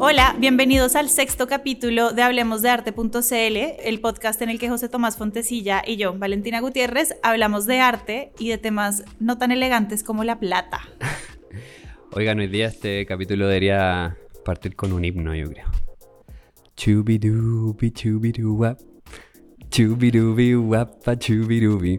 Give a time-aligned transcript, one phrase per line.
[0.00, 4.88] Hola, bienvenidos al sexto capítulo de Hablemos de Arte.cl, el podcast en el que José
[4.88, 10.04] Tomás Fontecilla y yo, Valentina Gutiérrez, hablamos de arte y de temas no tan elegantes
[10.04, 10.82] como la plata.
[12.12, 15.66] Oigan, hoy día este capítulo debería partir con un himno, yo creo.
[16.76, 18.78] Chubidubi, chubiduwap.
[19.68, 21.98] Chubidubi, wapa, chubidubi.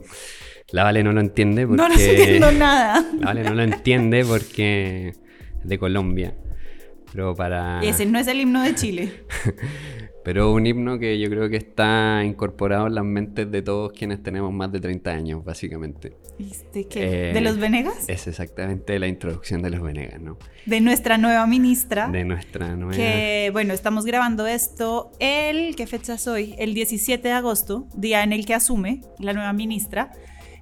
[0.72, 1.82] La Vale no lo entiende porque.
[1.82, 3.06] No, no entiendo nada.
[3.20, 6.34] La Vale no lo entiende porque es de Colombia.
[7.12, 7.82] Pero para.
[7.82, 9.24] Ese no es el himno de Chile.
[10.24, 14.22] Pero un himno que yo creo que está incorporado en las mentes de todos quienes
[14.22, 16.18] tenemos más de 30 años, básicamente.
[16.38, 17.00] ¿Este qué?
[17.34, 18.08] ¿De Eh, los Venegas?
[18.08, 20.38] Es exactamente la introducción de los Venegas, ¿no?
[20.66, 22.10] De nuestra nueva ministra.
[22.10, 22.94] De nuestra nueva.
[22.94, 26.54] Que bueno, estamos grabando esto el, ¿qué fecha es hoy?
[26.60, 30.12] El 17 de agosto, día en el que asume la nueva ministra.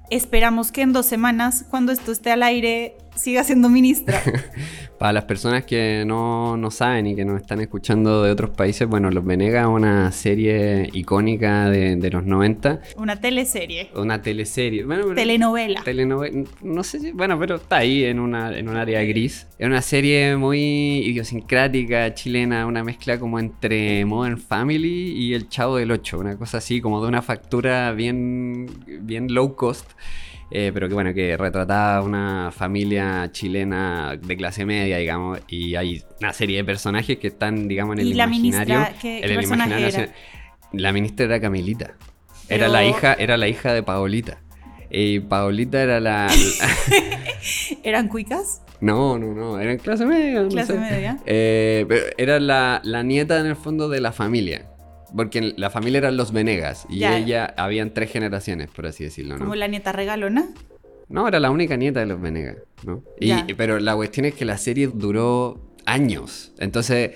[0.09, 4.21] Esperamos que en dos semanas, cuando esto esté al aire, siga siendo ministra.
[4.97, 8.87] Para las personas que no, no saben y que nos están escuchando de otros países,
[8.87, 14.83] bueno, Los Venegas es una serie icónica de, de los 90, Una teleserie, una teleserie.
[14.85, 15.83] Bueno, pero- telenovela.
[15.83, 19.45] telenovela, no sé si, bueno, pero está ahí en, una, en un área gris.
[19.59, 20.59] Es una serie muy
[21.05, 26.57] idiosincrática, chilena, una mezcla como entre Modern Family y El Chavo del Ocho, una cosa
[26.57, 28.67] así, como de una factura bien,
[29.01, 29.91] bien low cost.
[30.51, 36.03] Eh, pero que bueno, que retrataba una familia chilena de clase media, digamos, y hay
[36.21, 38.79] una serie de personajes que están, digamos, en el ¿Y la imaginario.
[38.79, 40.13] ministra qué- en qué el imaginario era?
[40.73, 41.93] La ministra era Camilita.
[42.49, 44.39] Era la hija, era la hija de Paolita.
[44.89, 46.27] Y Paolita era la.
[47.83, 48.61] ¿Eran cuicas?
[48.79, 50.41] no, no, no, era en clase media.
[50.43, 50.79] no Clase sé.
[50.79, 51.17] media.
[51.25, 54.65] Eh, pero era la, la nieta en el fondo de la familia.
[55.15, 56.85] Porque la familia eran los Venegas.
[56.89, 57.17] Y Ya.
[57.17, 59.39] ella, habían tres generaciones, por así decirlo, ¿no?
[59.45, 60.47] Como la nieta regalona.
[61.09, 63.01] No, era la única nieta de los Venegas, ¿no?
[63.19, 66.51] Y, pero la cuestión es que la serie duró años.
[66.59, 67.11] Entonces,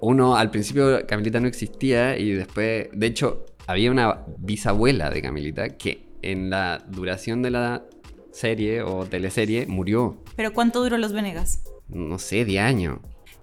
[0.00, 5.70] uno al principio Camilita no existía y después, de hecho, había una bisabuela de Camilita
[5.70, 7.84] que en la duración de la
[8.32, 11.62] serie o teleserie murió, Pero ¿cuánto duró los Venegas?
[11.88, 12.98] no sé, 10 años.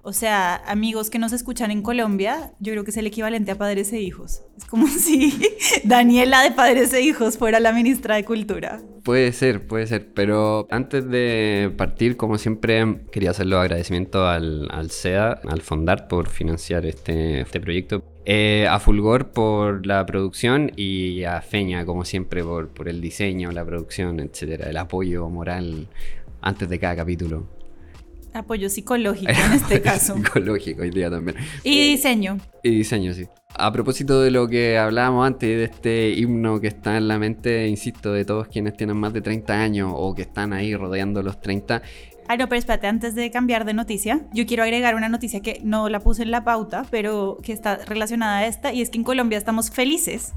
[0.07, 3.57] O sea, amigos que nos escuchan en Colombia, yo creo que es el equivalente a
[3.57, 4.41] Padres e Hijos.
[4.55, 5.37] Es como si
[5.83, 8.79] Daniela de Padres e Hijos fuera la ministra de Cultura.
[9.03, 14.69] Puede ser, puede ser, pero antes de partir, como siempre, quería hacer los agradecimientos al,
[14.71, 20.71] al SEA, al Fondart, por financiar este, este proyecto, Eh, a Fulgor por la producción
[20.77, 25.87] y a Feña, como siempre, por, por el diseño, la producción, etcétera, el apoyo moral
[26.39, 27.56] antes de cada capítulo.
[28.37, 30.15] Apoyo psicológico en este caso.
[30.15, 31.37] Psicológico hoy día también.
[31.63, 32.37] Y diseño.
[32.63, 33.25] Y diseño, sí.
[33.55, 37.67] A propósito de lo que hablábamos antes, de este himno que está en la mente,
[37.67, 41.41] insisto, de todos quienes tienen más de 30 años o que están ahí rodeando los
[41.41, 41.81] 30,
[42.29, 45.61] Ah, no, pero espérate, antes de cambiar de noticia, yo quiero agregar una noticia que
[45.63, 48.97] no la puse en la pauta, pero que está relacionada a esta, y es que
[48.97, 50.33] en Colombia estamos felices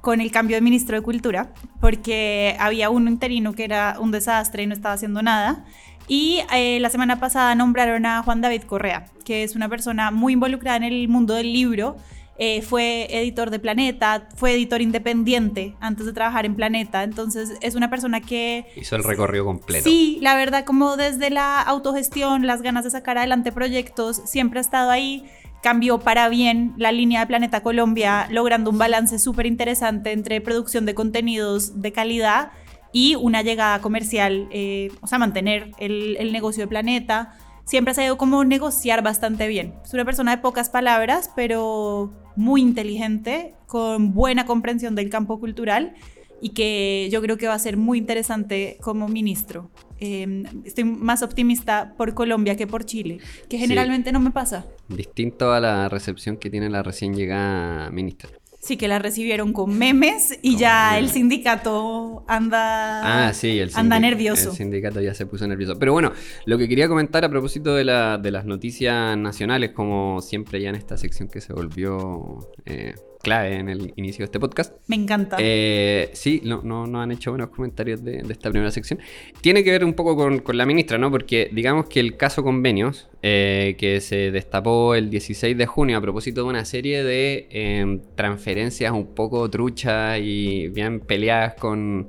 [0.00, 4.62] con el cambio de ministro de Cultura, porque había un interino que era un desastre
[4.62, 5.66] y no estaba haciendo nada.
[6.06, 10.34] Y eh, la semana pasada nombraron a Juan David Correa, que es una persona muy
[10.34, 11.96] involucrada en el mundo del libro.
[12.36, 17.04] Eh, fue editor de Planeta, fue editor independiente antes de trabajar en Planeta.
[17.04, 19.84] Entonces es una persona que hizo el recorrido completo.
[19.84, 24.62] Sí, la verdad, como desde la autogestión, las ganas de sacar adelante proyectos, siempre ha
[24.62, 25.24] estado ahí.
[25.62, 30.84] Cambió para bien la línea de Planeta Colombia, logrando un balance súper interesante entre producción
[30.84, 32.50] de contenidos de calidad
[32.94, 37.34] y una llegada comercial, eh, o sea, mantener el, el negocio de Planeta.
[37.64, 39.74] Siempre ha sabido cómo negociar bastante bien.
[39.84, 45.94] Es una persona de pocas palabras, pero muy inteligente, con buena comprensión del campo cultural
[46.40, 49.70] y que yo creo que va a ser muy interesante como ministro.
[49.98, 53.18] Eh, estoy más optimista por Colombia que por Chile,
[53.48, 54.66] que generalmente no me pasa.
[54.88, 58.30] Distinto a la recepción que tiene la recién llegada ministra.
[58.64, 64.00] Sí, que la recibieron con memes y ya el sindicato anda, Ah, sí, el, anda
[64.00, 64.50] nervioso.
[64.50, 65.78] el sindicato ya se puso nervioso.
[65.78, 66.12] Pero bueno,
[66.46, 70.70] lo que quería comentar a propósito de, la- de las noticias nacionales, como siempre ya
[70.70, 72.94] en esta sección que se volvió eh,
[73.24, 74.76] clave en el inicio de este podcast.
[74.86, 75.36] Me encanta.
[75.40, 79.00] Eh, sí, no, no, no han hecho buenos comentarios de, de esta primera sección.
[79.40, 81.10] Tiene que ver un poco con, con la ministra, ¿no?
[81.10, 86.00] Porque digamos que el caso convenios, eh, que se destapó el 16 de junio a
[86.00, 92.08] propósito de una serie de eh, transferencias un poco truchas y bien peleadas con,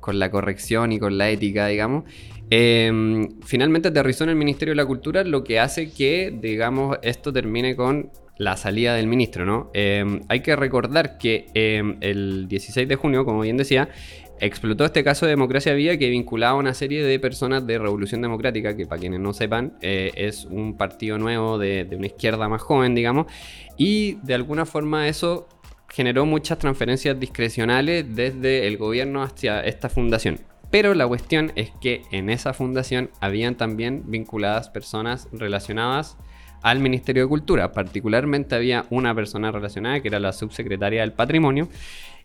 [0.00, 2.04] con la corrección y con la ética, digamos.
[2.50, 7.32] eh, finalmente aterrizó en el Ministerio de la Cultura, lo que hace que, digamos, esto
[7.32, 9.70] termine con la salida del ministro, ¿no?
[9.74, 13.88] Eh, hay que recordar que eh, el 16 de junio, como bien decía,
[14.40, 18.22] explotó este caso de Democracia Vía que vinculaba a una serie de personas de Revolución
[18.22, 22.48] Democrática, que para quienes no sepan, eh, es un partido nuevo de, de, una izquierda
[22.48, 23.26] más joven, digamos,
[23.76, 25.48] y de alguna forma eso
[25.88, 30.40] generó muchas transferencias discrecionales desde el gobierno hacia esta fundación.
[30.72, 36.16] Pero la cuestión es que en esa fundación habían también vinculadas personas relacionadas
[36.64, 37.72] al Ministerio de Cultura.
[37.72, 41.68] Particularmente había una persona relacionada que era la subsecretaria del Patrimonio,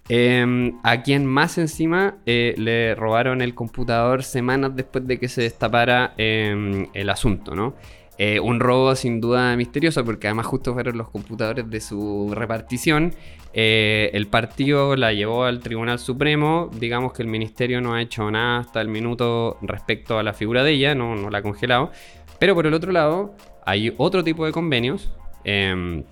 [0.08, 5.42] em, a quien más encima eh, le robaron el computador semanas después de que se
[5.42, 7.76] destapara em, el asunto, ¿no?
[8.18, 13.14] Eh, un robo sin duda misterioso porque además justo fueron los computadores de su repartición.
[13.54, 16.70] Eh, el partido la llevó al Tribunal Supremo.
[16.80, 20.64] Digamos que el ministerio no ha hecho nada hasta el minuto respecto a la figura
[20.64, 21.92] de ella, no, no la ha congelado.
[22.40, 23.36] Pero por el otro lado,
[23.70, 25.12] hay otro tipo de convenios,
[25.44, 26.04] em,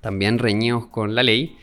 [0.00, 1.56] también reñidos con la ley.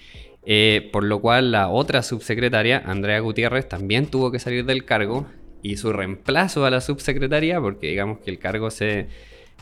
[0.43, 5.27] Eh, por lo cual la otra subsecretaria, Andrea Gutiérrez, también tuvo que salir del cargo
[5.61, 9.07] y su reemplazo a la subsecretaria, porque digamos que el cargo se,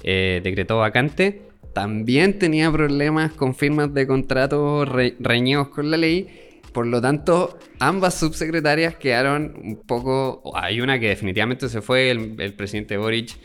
[0.03, 1.41] eh, decretó vacante,
[1.73, 4.87] también tenía problemas con firmas de contratos
[5.19, 6.27] reñidos con la ley.
[6.73, 10.41] Por lo tanto, ambas subsecretarias quedaron un poco...
[10.55, 13.35] Hay una que definitivamente se fue, el, presidente Boric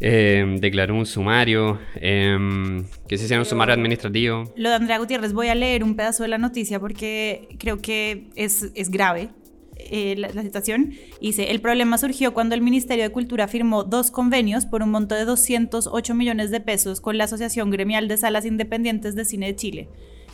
[0.00, 4.52] em, declaró un sumario, em, que se hicieron un sumario administrativo.
[4.56, 8.28] Lo de Andrea Gutiérrez, voy a leer un pedazo de la noticia porque creo que
[8.34, 9.30] es, es grave.
[9.78, 10.94] Eh, la, situación.
[11.20, 15.14] Dice, el problema surgió cuando el Ministerio de Cultura firmó dos convenios por un monto
[15.14, 19.56] de 208 millones de pesos con la Asociación Gremial de Salas Independientes de Cine de
[19.56, 19.88] Chile.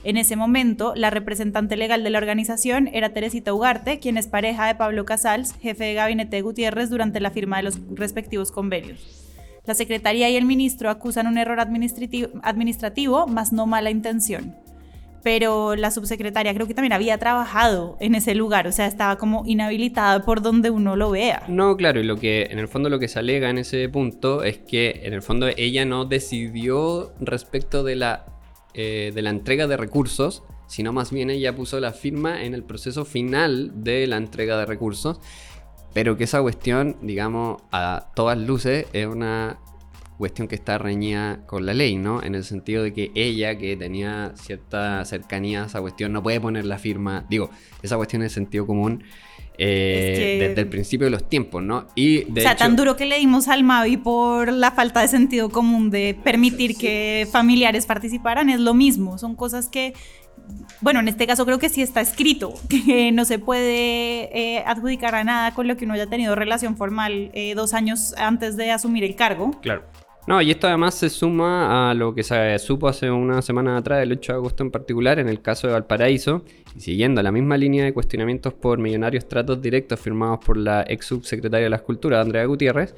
[0.04, 4.66] En ese momento, la representante legal de la organización era Teresita Ugarte, quien es pareja
[4.66, 9.21] de Pablo Casals, jefe de gabinete de Gutiérrez durante la firma de los respectivos convenios.
[9.64, 14.56] La Secretaría y el ministro acusan un error administrativo, administrativo más no mala intención
[15.22, 19.44] pero la subsecretaria creo que también había trabajado en ese lugar, o sea, estaba como
[19.46, 21.44] inhabilitada por donde uno lo vea.
[21.48, 24.42] No, claro, y lo que en el fondo lo que se alega en ese punto
[24.42, 28.26] es que en el fondo ella no decidió respecto de la,
[28.74, 32.64] eh, de la entrega de recursos, sino más bien ella puso la firma en el
[32.64, 35.20] proceso final de la entrega de recursos,
[35.92, 39.58] pero que esa cuestión, digamos, a todas luces es una
[40.18, 42.22] cuestión que está reñida con la ley, ¿no?
[42.22, 46.40] En el sentido de que ella, que tenía cierta cercanía a esa cuestión, no puede
[46.40, 47.24] poner la firma.
[47.28, 47.50] Digo,
[47.82, 49.02] esa cuestión es sentido común.
[49.58, 51.86] Eh, desde el principio de los tiempos, ¿no?
[51.94, 55.50] Y o sea, tan duro que le dimos al Mavi por la falta de sentido
[55.50, 59.18] común de permitir que familiares participaran, es lo mismo.
[59.18, 59.92] Son cosas que,
[60.80, 65.14] bueno, en este caso creo que sí está escrito, que no se puede eh, adjudicar
[65.14, 68.72] a nada con lo que uno haya tenido relación formal eh, dos años antes de
[68.72, 69.52] asumir el cargo.
[69.60, 69.84] Claro.
[70.24, 74.04] No, y esto además se suma a lo que se supo hace una semana atrás,
[74.04, 76.44] el 8 de agosto en particular, en el caso de Valparaíso,
[76.76, 81.06] y siguiendo la misma línea de cuestionamientos por millonarios tratos directos firmados por la ex
[81.06, 82.94] subsecretaria de las Culturas, Andrea Gutiérrez,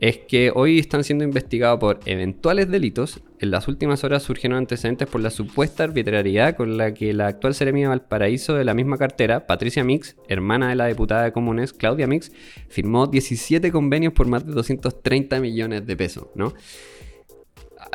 [0.00, 3.20] es que hoy están siendo investigados por eventuales delitos.
[3.40, 7.54] En las últimas horas surgieron antecedentes por la supuesta arbitrariedad con la que la actual
[7.54, 11.72] seremia de Valparaíso de la misma cartera, Patricia Mix, hermana de la diputada de Comunes,
[11.72, 12.32] Claudia Mix,
[12.68, 16.54] firmó 17 convenios por más de 230 millones de pesos, ¿no?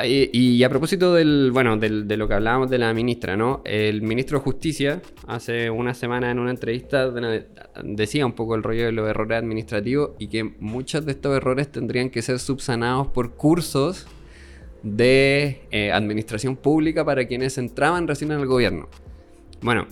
[0.04, 3.62] Y, a propósito del, bueno, de lo que hablábamos de la ministra, ¿no?
[3.64, 7.12] El ministro de Justicia hace una semana en una entrevista
[7.84, 11.72] decía un poco el rollo de los errores administrativos y que muchos de estos errores
[11.72, 14.08] tendrían que ser subsanados por cursos
[14.82, 18.90] de eh, administración pública para quienes entraban recién en el gobierno.
[19.62, 19.88] Bueno,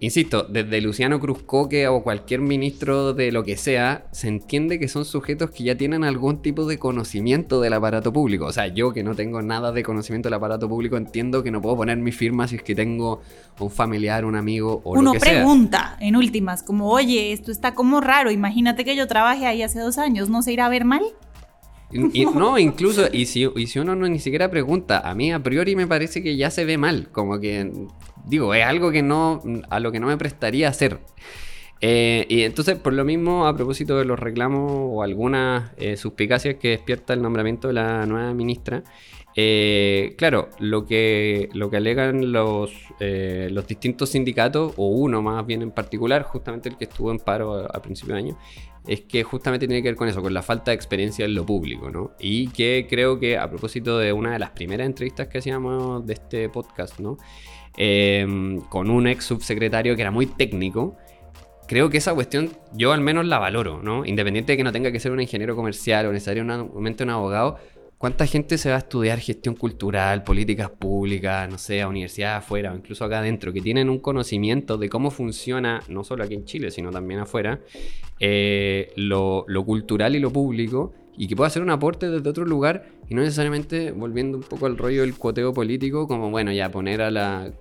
[0.00, 5.04] Insisto, desde Luciano Cruzcoque o cualquier ministro de lo que sea, se entiende que son
[5.04, 8.46] sujetos que ya tienen algún tipo de conocimiento del aparato público.
[8.46, 11.62] O sea, yo que no tengo nada de conocimiento del aparato público, entiendo que no
[11.62, 13.22] puedo poner mi firma si es que tengo
[13.58, 17.74] un familiar, un amigo o Uno lo que pregunta en últimas, como, oye, esto está
[17.74, 20.84] como raro, imagínate que yo trabajé ahí hace dos años, ¿no se irá a ver
[20.84, 21.02] mal?
[22.34, 25.76] no, incluso, y si, y si uno no ni siquiera pregunta, a mí a priori
[25.76, 27.70] me parece que ya se ve mal, como que
[28.24, 31.00] digo, es algo que no, a lo que no me prestaría hacer.
[31.80, 36.54] Eh, y entonces, por lo mismo, a propósito de los reclamos o algunas eh, suspicacias
[36.56, 38.82] que despierta el nombramiento de la nueva ministra,
[39.36, 45.60] eh, claro, lo que, lo que alegan los, los distintos sindicatos, o uno más bien
[45.60, 48.38] en particular, justamente el que estuvo en paro a, principio de año,
[48.86, 51.44] es que justamente tiene que ver con eso, con la falta de experiencia en lo
[51.44, 52.12] público, ¿no?
[52.18, 56.14] Y que creo que a propósito de una de las primeras entrevistas que hacíamos de
[56.14, 57.18] este podcast, ¿no?
[57.76, 60.96] Em, con un ex subsecretario que era muy técnico,
[61.66, 64.04] creo que esa cuestión yo al menos la valoro, ¿no?
[64.04, 67.58] Independiente de que no tenga que ser un ingeniero comercial o necesariamente un abogado,
[68.04, 72.70] ¿Cuánta gente se va a estudiar gestión cultural, políticas públicas, no sé, a universidades afuera
[72.70, 76.44] o incluso acá adentro, que tienen un conocimiento de cómo funciona, no solo aquí en
[76.44, 77.60] Chile, sino también afuera,
[78.20, 82.84] eh, lo, cultural y lo público, y que pueda hacer un aporte desde otro lugar
[83.08, 87.00] y no necesariamente volviendo un poco al rollo del cuoteo político, como bueno, ya poner
[87.00, 87.52] a la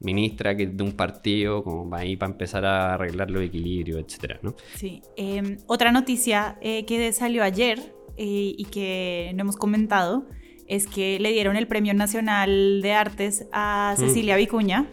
[0.00, 4.38] ministra que de un partido, como va ahí para empezar a arreglar los equilibrios, etcétera,
[4.42, 4.54] ¿no?
[4.74, 5.02] Sí.
[5.16, 7.78] Em, otra noticia eh, que salió ayer
[8.16, 10.26] eh, y que no hemos comentado
[10.68, 14.00] es que le dieron el Premio Nacional de Artes a mm.
[14.00, 14.86] Cecilia Vicuña.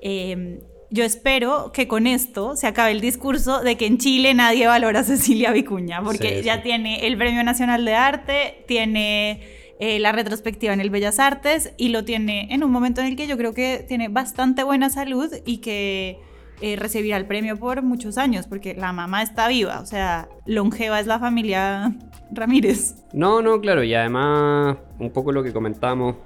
[0.00, 0.60] Em,
[0.90, 5.00] yo espero que con esto se acabe el discurso de que en Chile nadie valora
[5.00, 9.40] a Cecilia Vicuña, porque ya tiene el Premio Nacional de Arte, tiene
[9.78, 13.16] eh, la retrospectiva en el Bellas Artes y lo tiene en un momento en el
[13.16, 16.18] que yo creo que tiene bastante buena salud y que
[16.62, 20.98] eh, recibirá el premio por muchos años, porque la mamá está viva, o sea, longeva
[21.00, 21.94] es la familia
[22.30, 23.04] Ramírez.
[23.12, 26.16] No, no, claro, y además un poco lo que comentamos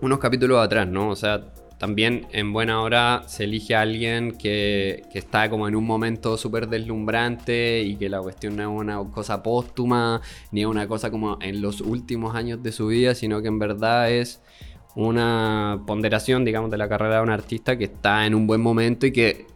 [0.00, 1.10] unos capítulos atrás, ¿no?
[1.10, 1.42] O sea,
[1.80, 6.68] también en buena hora se elige a alguien que, está como en un momento súper
[6.68, 10.20] deslumbrante y que la cuestión no es una cosa póstuma,
[10.52, 13.58] ni es una cosa como en los últimos años de su vida, sino que en
[13.58, 14.42] verdad es
[14.94, 19.06] una ponderación, digamos, de la carrera de un artista que está en un buen momento
[19.06, 19.46] y que,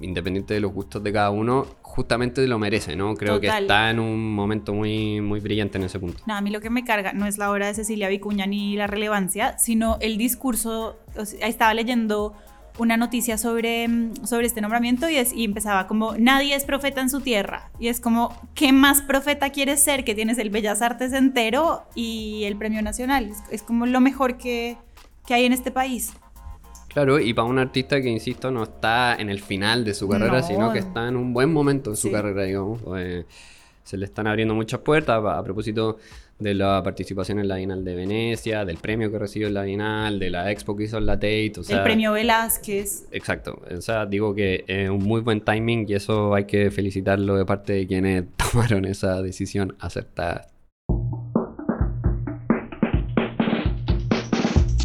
[0.00, 3.14] independiente de los gustos de cada uno, justamente lo merece, ¿no?
[3.14, 6.22] Creo que está en un momento muy, muy brillante en ese punto.
[6.26, 8.76] No, a mí lo que me carga no es la obra de Cecilia Vicuña ni
[8.76, 10.98] la relevancia, sino el discurso.
[11.40, 12.34] estaba leyendo
[12.78, 17.00] una noticia sobre, mm, sobre este nombramiento y, es, y empezaba como, nadie es profeta
[17.00, 17.70] en su tierra.
[17.78, 20.04] Y es como, ¿qué más profeta quieres ser?
[20.04, 23.32] Que tienes el Bellas Artes entero y el Premio Nacional.
[23.50, 24.78] Es, como lo mejor que,
[25.26, 26.12] que, hay en este país.
[26.92, 30.42] Claro, y para un artista que, insisto, no está en el final de su carrera,
[30.42, 32.80] sino que está en un buen momento de su carrera, digamos.
[32.96, 33.24] Eh,
[33.84, 35.24] se le están abriendo muchas puertas.
[35.24, 35.98] A, a propósito
[36.40, 40.18] de la participación en la Bienal de Venecia, del premio que recibió en la Bienal,
[40.18, 41.52] de la expo que hizo en la Tate.
[41.58, 43.06] O sea, el premio Velázquez.
[43.12, 43.60] Exacto.
[43.70, 47.44] O sea, digo que es un muy buen timing y eso hay que felicitarlo de
[47.44, 50.49] parte de quienes tomaron esa decisión acertada.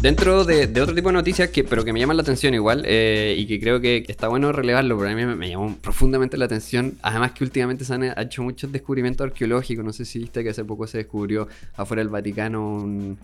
[0.02, 3.34] Dentro de, otro tipo de noticias, que, pero que me llaman la atención igual, eh,
[3.36, 6.96] y que creo que, está bueno relevarlo, pero a mí me, llamó profundamente la atención.
[7.02, 9.84] Además que últimamente se han hecho muchos descubrimientos arqueológicos.
[9.84, 13.18] No sé si viste que hace poco se descubrió afuera del Vaticano un,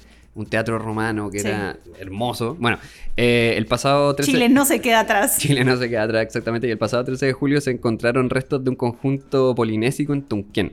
[0.49, 2.57] teatro romano que era hermoso.
[2.59, 2.79] Bueno,
[3.19, 4.33] eh, el pasado 13...
[4.33, 5.38] Chile no se queda atrás.
[5.38, 6.67] Chile no se queda atrás, exactamente.
[6.67, 10.73] Y el pasado 13 de julio se encontraron restos de un conjunto polinésico en Tunquén.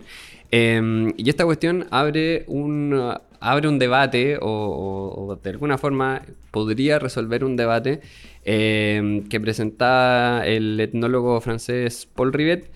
[0.52, 7.44] Em, y esta cuestión abre un abre un debate o, de alguna forma podría resolver
[7.44, 8.02] un debate
[8.44, 12.70] eh, que presentaba el etnólogo francés Paul Rivet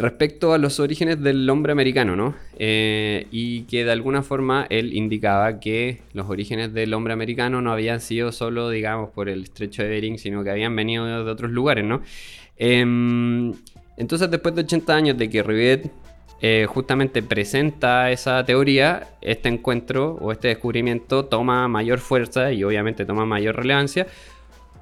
[0.00, 2.34] respecto a los orígenes del hombre americano, ¿no?
[2.58, 7.70] Eh, y que de alguna forma él indicaba que los orígenes del hombre americano no
[7.70, 11.50] habían sido solo, digamos, por el estrecho de Bering, sino que habían venido de otros
[11.50, 12.02] lugares, ¿no?
[12.56, 13.52] Em,
[13.98, 15.90] entonces, después de 80 años de que Rivet
[16.42, 23.04] eh, justamente presenta esa teoría, este encuentro o este descubrimiento toma mayor fuerza y obviamente
[23.04, 24.06] toma mayor relevancia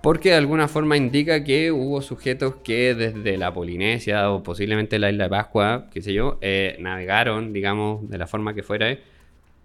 [0.03, 5.11] porque de alguna forma indica que hubo sujetos que desde la Polinesia o posiblemente la
[5.11, 8.97] isla de Pascua, qué sé yo, eh, navegaron, digamos, de la forma que fuera,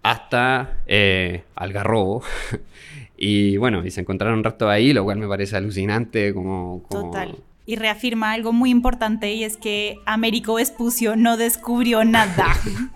[0.02, 2.24] hasta eh, Algarrobo.
[3.16, 6.82] y bueno, y se encontraron un rato ahí, lo cual me parece alucinante como...
[6.88, 7.36] como Total
[7.66, 12.54] y reafirma algo muy importante y es que Américo Vespucio no descubrió nada.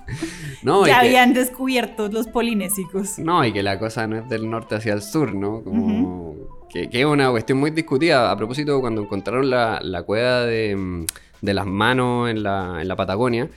[0.63, 3.19] no, ya habían descubierto los polinésicos.
[3.19, 5.63] No, y que la cosa no es del norte hacia el sur, ¿no?
[5.63, 6.35] Como
[6.69, 8.31] que, es una cuestión muy discutida.
[8.31, 11.07] A propósito, cuando encontraron la, cueva de,
[11.41, 13.49] las manos en la, en la Patagonia,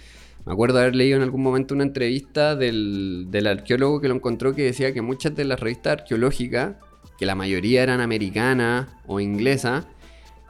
[0.46, 4.56] me acuerdo haber leído en algún momento una entrevista del, del arqueólogo que lo encontró
[4.56, 6.75] que decía que muchas de las revistas arqueológicas,
[7.20, 9.86] que la mayoría eran americanas o inglesas,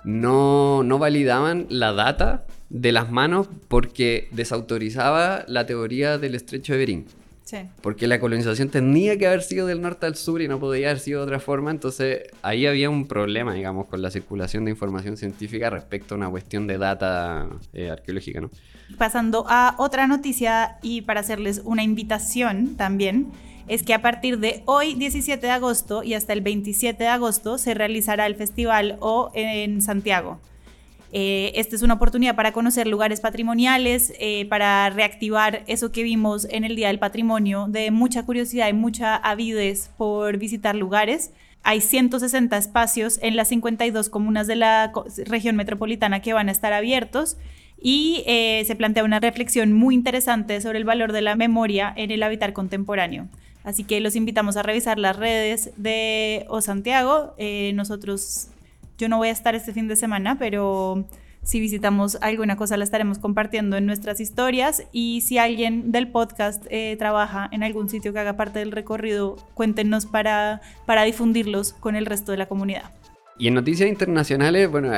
[0.03, 6.79] no, no validaban la data de las manos porque desautorizaba la teoría del estrecho de
[6.79, 7.05] Bering.
[7.43, 7.57] Sí.
[7.81, 10.99] Porque la colonización tenía que haber sido del norte al sur y no podía haber
[10.99, 11.69] sido de otra forma.
[11.69, 16.29] Entonces ahí había un problema, digamos, con la circulación de información científica respecto a una
[16.29, 18.49] cuestión de data eh, arqueológica, ¿no?
[18.97, 23.31] Pasando a otra noticia y para hacerles una invitación también
[23.71, 27.57] es que a partir de hoy, 17 de agosto, y hasta el 27 de agosto,
[27.57, 30.41] se realizará el festival O en Santiago.
[31.13, 36.47] Eh, esta es una oportunidad para conocer lugares patrimoniales, eh, para reactivar eso que vimos
[36.51, 41.31] en el Día del Patrimonio, de mucha curiosidad y mucha avidez por visitar lugares.
[41.63, 44.91] Hay 160 espacios en las 52 comunas de la
[45.27, 47.37] región metropolitana que van a estar abiertos
[47.81, 52.11] y eh, se plantea una reflexión muy interesante sobre el valor de la memoria en
[52.11, 53.29] el habitar contemporáneo.
[53.63, 57.33] Así que los invitamos a revisar las redes de O Santiago.
[57.37, 58.47] Eh, nosotros,
[58.97, 61.05] yo no voy a estar este fin de semana, pero
[61.43, 66.65] si visitamos alguna cosa la estaremos compartiendo en nuestras historias y si alguien del podcast
[66.69, 71.95] eh, trabaja en algún sitio que haga parte del recorrido, cuéntenos para, para difundirlos con
[71.95, 72.91] el resto de la comunidad.
[73.41, 74.91] Y en noticias internacionales, bueno,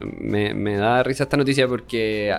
[0.00, 2.34] me, da risa esta noticia porque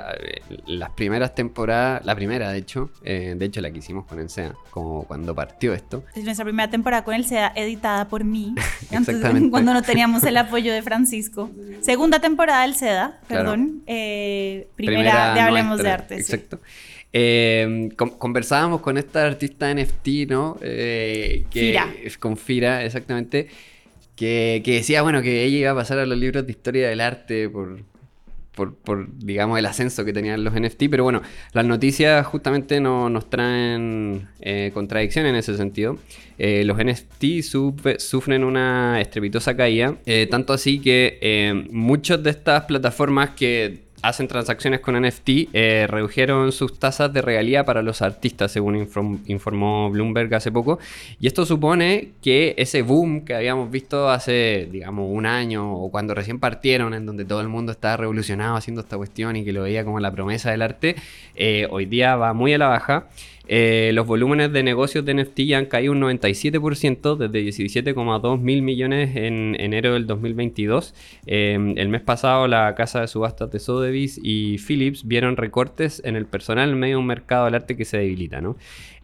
[0.65, 4.31] las primeras temporadas, la primera de hecho, eh, de hecho la que hicimos con el
[4.31, 6.05] SEA, como cuando partió esto.
[6.15, 8.55] Es nuestra primera temporada con el SEA editada por mí,
[9.51, 11.51] cuando no teníamos el apoyo de Francisco.
[11.81, 16.15] Segunda temporada del SEA, perdón, eh, primera, de Hablemos de Arte.
[16.15, 16.61] Exacto.
[17.15, 20.57] Eh, conversábamos con esta artista NFT, ¿no?
[20.59, 21.93] que Fira.
[22.19, 23.49] Con Fira, exactamente
[24.15, 27.49] que, decía, bueno, que ella iba a pasar a los libros de historia del arte
[27.49, 27.83] por,
[28.55, 31.21] por, digamos, el ascenso que tenían los NFT, pero bueno,
[31.53, 35.97] las noticias justamente no, nos traen eh, contradicción en ese sentido.
[36.37, 37.41] Eh, los NFT
[37.97, 44.81] sufren una estrepitosa caída, eh, tanto así que muchas de estas plataformas que hacen transacciones
[44.81, 50.51] con NFT eh, redujeron sus tasas de regalía para los artistas, según informó Bloomberg hace
[50.51, 50.77] poco.
[51.21, 56.13] Y esto supone que ese boom que habíamos visto hace, digamos, un año o cuando
[56.13, 59.63] recién partieron, en donde todo el mundo estaba revolucionado haciendo esta cuestión y que lo
[59.63, 60.97] veía como la promesa del arte,
[61.35, 63.07] eh, hoy día va muy a la baja.
[63.55, 68.63] Eh, los volúmenes de negocios de NFT ya han caído un 97% desde 17,2 mil
[68.63, 70.95] millones en enero del 2022.
[71.27, 76.15] Eh, el mes pasado la casa de subastas de Sotheby's y Philips vieron recortes en
[76.15, 78.41] el personal en medio de un mercado del arte que se debilita.
[78.41, 78.57] ¿no?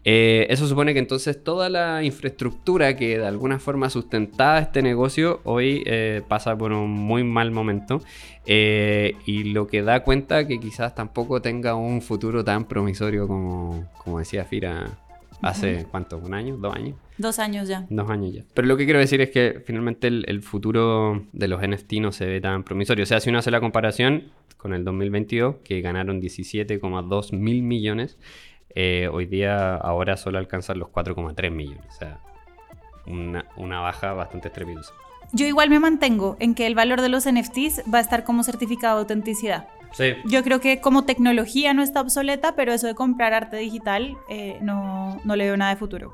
[0.06, 5.42] Eh, eso supone que entonces toda la infraestructura que de alguna forma sustentaba este negocio
[5.44, 8.02] hoy eh, pasa por un muy mal momento
[8.46, 13.90] eh, y lo que da cuenta que quizás tampoco tenga un futuro tan promisorio como,
[13.98, 14.98] como decía Fira
[15.42, 16.96] hace cuánto, un año, dos años.
[17.18, 17.86] Dos años ya.
[17.90, 18.44] Dos años ya.
[18.54, 22.12] Pero lo que quiero decir es que finalmente el, el futuro de los NFT no
[22.12, 23.04] se ve tan promisorio.
[23.04, 28.18] O sea, si uno hace la comparación con el 2022, que ganaron 17,2 mil millones,
[28.76, 31.86] eh, hoy día ahora solo alcanzan los 4,3 millones.
[31.90, 32.20] O sea,
[33.06, 34.94] una, baja bastante estrepitosa.
[35.32, 38.44] Yo igual me mantengo en que el valor de los NFTs va a estar como
[38.44, 39.68] certificado de autenticidad.
[39.92, 40.14] Sí.
[40.26, 44.60] Yo creo que como tecnología no está obsoleta, pero eso de comprar arte digital eh,
[44.62, 46.12] no, no, le veo nada de futuro.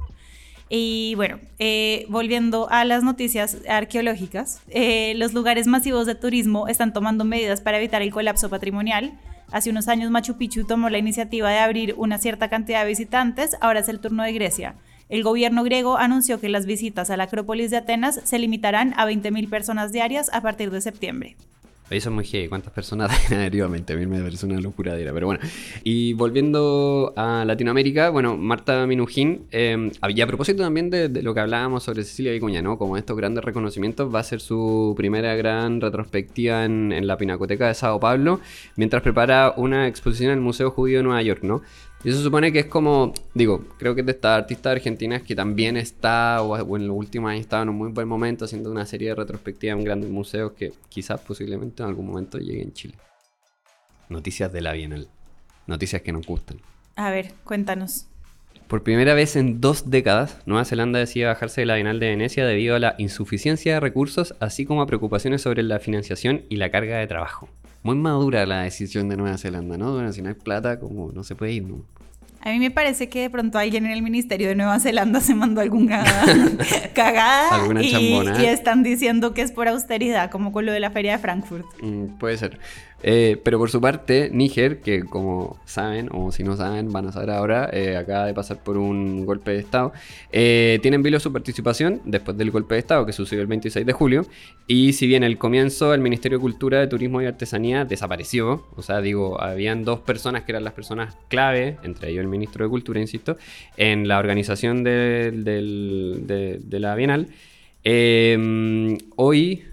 [0.69, 4.61] Y bueno, eh, volviendo a las noticias arqueológicas,
[5.15, 9.13] los lugares masivos de turismo están tomando medidas para evitar el colapso patrimonial.
[9.51, 13.55] Hace unos años Machu Picchu tomó la iniciativa de abrir una cierta cantidad de visitantes,
[13.61, 14.75] ahora es el turno de Grecia.
[15.07, 19.05] El gobierno griego anunció que las visitas a la Acrópolis de Atenas se limitarán a
[19.05, 21.37] 20.000 personas diarias a partir de septiembre.
[21.89, 22.47] Eso es muy heavy.
[22.47, 23.93] ¿Cuántas personas derivativamente?
[23.93, 25.39] A mí me parece una locura Pero bueno.
[25.83, 31.39] Y volviendo a Latinoamérica, bueno, Marta Minujín, eh, y a propósito también de, lo que
[31.41, 32.79] hablábamos sobre Cecilia Vicuña, ¿no?
[32.79, 37.67] Como estos grandes reconocimientos, va a ser su primera gran retrospectiva en, en la Pinacoteca
[37.67, 38.39] de Sao Paulo,
[38.75, 41.61] mientras prepara una exposición en el Museo Judío de Nueva York, ¿no?
[42.05, 45.35] Y eso supone que es como, digo, creo que es de estas artistas argentinas que
[45.35, 48.85] también está, o, en los últimos años estaba en un muy buen momento haciendo una
[48.85, 52.93] serie de retrospectivas en grandes museos que quizás posiblemente en algún momento llegue en Chile.
[54.07, 55.07] Noticias de la Bienal.
[55.65, 56.59] Noticias que nos gustan.
[56.95, 58.05] A ver, cuéntanos.
[58.67, 62.45] Por primera vez en dos décadas, Nueva Zelanda decide bajarse de la Bienal de Venecia
[62.45, 66.69] debido a la insuficiencia de recursos, así como a preocupaciones sobre la financiación y la
[66.69, 67.49] carga de trabajo.
[67.85, 69.93] Muy madura la decisión de Nueva Zelanda, ¿no?
[69.93, 71.85] Bueno, si no hay plata, como no se puede ir, ¿no?
[72.41, 75.35] A mí me parece que de pronto alguien en el Ministerio de Nueva Zelanda se
[75.35, 76.03] mandó alguna
[76.95, 80.89] cagada ¿Alguna y, y, están diciendo que es por austeridad, como con lo de la
[80.89, 81.67] feria de Frankfurt.
[81.79, 82.59] Mm, puede ser.
[83.07, 87.11] Eh, pero por su parte, Níger, que como saben, o si no saben, van a
[87.11, 89.93] saber ahora, eh, acaba de pasar por un golpe de Estado,
[90.31, 93.85] eh, tiene en vilo su participación después del golpe de Estado que sucedió el 26
[93.85, 94.25] de julio.
[94.65, 98.81] Y si bien el comienzo, el Ministerio de Cultura, de Turismo y Artesanía desapareció, o
[98.81, 102.71] sea, digo, habían dos personas que eran las personas clave, entre ellos el Ministro de
[102.71, 103.37] Cultura, insisto,
[103.77, 105.29] en la organización de,
[106.59, 107.27] de la Bienal.
[109.15, 109.63] hoy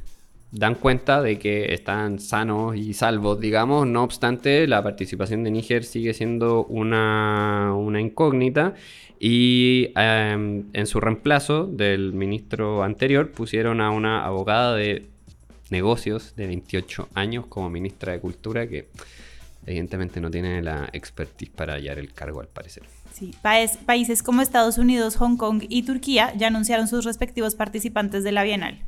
[0.53, 3.87] dan cuenta de que están sanos y salvos, digamos.
[3.87, 8.75] No obstante, la participación de Níger sigue siendo una, incógnita
[9.19, 15.09] y em, en su reemplazo del ministro anterior pusieron a una abogada de
[15.71, 18.89] negocios de 28 años como ministra de Cultura que
[19.65, 22.83] evidentemente no tiene la expertise para hallar el cargo al parecer.
[23.15, 23.35] Sí,
[23.87, 28.43] países como Estados Unidos, Hong Kong y Turquía ya anunciaron sus respectivos participantes de la
[28.43, 28.83] Bienal.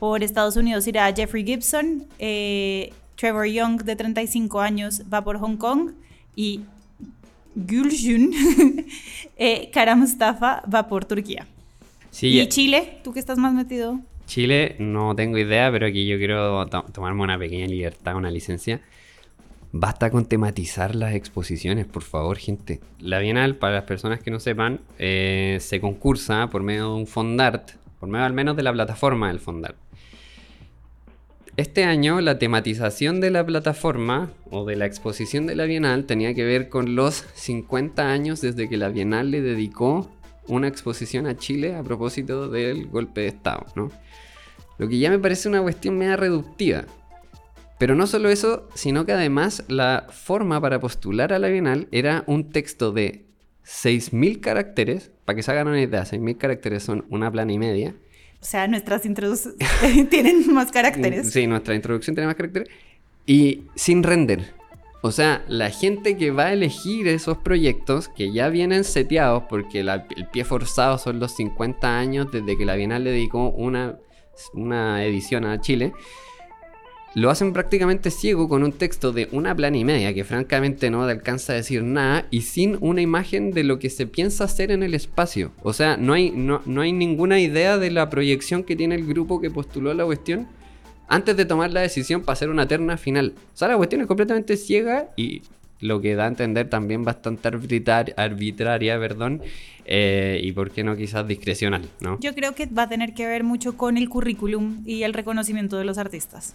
[0.00, 5.56] Por Estados Unidos irá Jeffrey Gibson, eh, Trevor Young de 35 años va por Hong
[5.56, 5.92] Kong
[6.34, 6.62] y
[7.54, 8.32] Guljun
[9.36, 11.46] Eh, Cara Mustafa va por Turquía.
[12.10, 12.98] Sí, ¿Y Chile?
[13.04, 14.00] ¿Tú que estás más metido?
[14.26, 18.80] Chile, no tengo idea, pero aquí yo quiero to- tomarme una pequeña libertad, una licencia.
[19.72, 22.80] Basta con tematizar las exposiciones, por favor, gente.
[22.98, 27.06] La Bienal, para las personas que no sepan, eh, se concursa por medio de un
[27.06, 29.76] Fondart, por medio al menos de la plataforma del Fondart.
[31.60, 36.32] Este año la tematización de la plataforma o de la exposición de la Bienal tenía
[36.32, 40.10] que ver con los 50 años desde que la Bienal le dedicó
[40.48, 43.90] una exposición a Chile a propósito del golpe de Estado, ¿no?
[44.78, 46.86] Lo que ya me parece una cuestión media reductiva.
[47.78, 52.24] Pero no solo eso, sino que además la forma para postular a la Bienal era
[52.26, 53.26] un texto de
[53.66, 55.10] 6.000 caracteres.
[55.26, 57.94] Para que se hagan una idea, 6.000 caracteres son una plana y media.
[58.40, 59.56] O sea, nuestras introducciones
[60.10, 61.30] tienen más caracteres.
[61.30, 62.68] Sí, nuestra introducción tiene más caracteres.
[63.26, 64.54] Y sin render.
[65.02, 69.82] O sea, la gente que va a elegir esos proyectos que ya vienen seteados, porque
[69.82, 73.96] la- el pie forzado son los 50 años desde que la Bienal le dedicó una,
[74.52, 75.92] una edición a Chile,
[77.14, 81.02] lo hacen prácticamente ciego con un texto de una plana y media que francamente no
[81.02, 84.82] alcanza a decir nada y sin una imagen de lo que se piensa hacer en
[84.82, 85.52] el espacio.
[85.62, 89.06] O sea, no hay, no, no hay ninguna idea de la proyección que tiene el
[89.06, 90.46] grupo que postuló la cuestión
[91.08, 93.34] antes de tomar la decisión para hacer una terna final.
[93.52, 95.42] O sea, la cuestión es completamente ciega y
[95.80, 99.42] lo que da a entender también bastante arbitraria, arbitraria perdón,
[99.84, 102.20] eh, y por qué no quizás discrecional, ¿no?
[102.20, 105.78] Yo creo que va a tener que ver mucho con el currículum y el reconocimiento
[105.78, 106.54] de los artistas.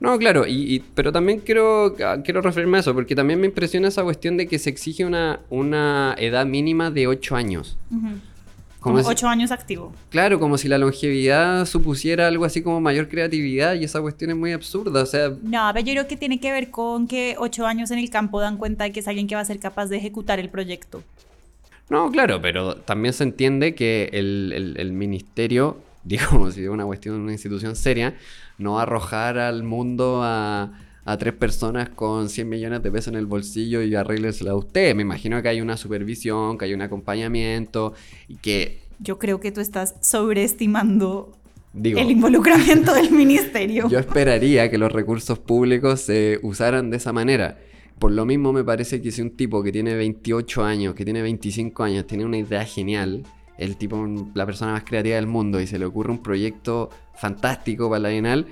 [0.00, 3.46] No, claro, y, y- pero también quiero, ah, quiero referirme a eso, porque también me
[3.46, 7.76] impresiona esa cuestión de que se exige una, una edad mínima de 8 años.
[7.90, 8.06] Ujú.
[8.80, 9.92] Como Como si- ocho años activo.
[10.08, 14.36] Claro, como si la longevidad supusiera algo así como mayor creatividad, y esa cuestión es
[14.36, 17.66] muy absurda, o sea, No, pero yo creo que tiene que ver con que ocho
[17.66, 19.86] años en el campo dan cuenta de que es alguien que va a ser capaz
[19.86, 21.02] de ejecutar el proyecto.
[21.90, 25.78] No, claro, pero también se entiende que el, el- el ministerio,
[26.12, 28.14] digamos, si es una cuestión de una institución seria,
[28.56, 30.72] no arrojar al mundo a,
[31.04, 34.94] a tres personas con 100 millones de pesos en el bolsillo y arréglesela a usted.
[34.94, 37.92] Me imagino que hay una supervisión, que hay un acompañamiento
[38.26, 41.36] y que, Yo creo que tú estás sobreestimando
[41.72, 43.88] digo, el involucramiento del ministerio.
[43.88, 47.58] yo esperaría que los recursos públicos se usaran de esa manera.
[47.98, 51.20] Por lo mismo me parece que si un tipo que tiene 28 años, que tiene
[51.20, 53.24] 25 años, tiene una idea genial,
[53.58, 57.90] el tipo, la persona más creativa del mundo, y se le ocurre un proyecto fantástico
[57.90, 58.46] para la Bienal,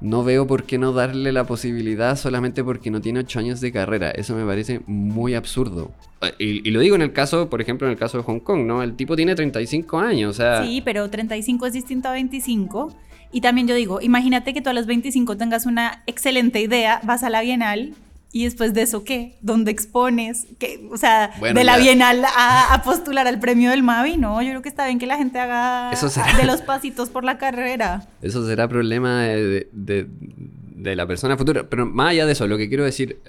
[0.00, 3.72] no veo por qué no darle la posibilidad solamente porque no tiene 8 años de
[3.72, 4.10] carrera.
[4.10, 5.92] Eso me parece muy absurdo.
[6.38, 8.66] Y, y lo digo en el caso, por ejemplo, en el caso de Hong Kong,
[8.66, 8.82] ¿no?
[8.82, 10.62] El tipo tiene 35 años, o sea...
[10.62, 12.94] Sí, pero 35 es distinto a 25.
[13.32, 17.22] Y también yo digo, imagínate que tú a los 25 tengas una excelente idea, vas
[17.22, 17.94] a la Bienal
[18.34, 19.38] y después de eso, ¿qué?
[19.42, 20.46] ¿Dónde expones?
[20.58, 20.86] ¿Qué?
[20.90, 21.84] O sea, Bueno, de la ya.
[21.84, 25.06] Bienal a, a postular al premio del Mavi, no, yo creo que está bien que
[25.06, 26.36] la gente haga Eso será.
[26.36, 28.08] de los pasitos por la carrera.
[28.22, 31.62] Eso será problema de, de- de la persona futura.
[31.70, 33.20] Pero más allá de eso, lo que quiero decir,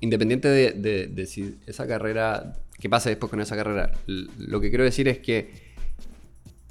[0.00, 4.70] independiente de, de- de si esa carrera, qué pasa después con esa carrera, lo que
[4.70, 5.62] quiero decir es que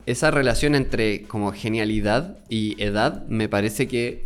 [0.07, 4.25] esa relación entre como genialidad y edad me parece que...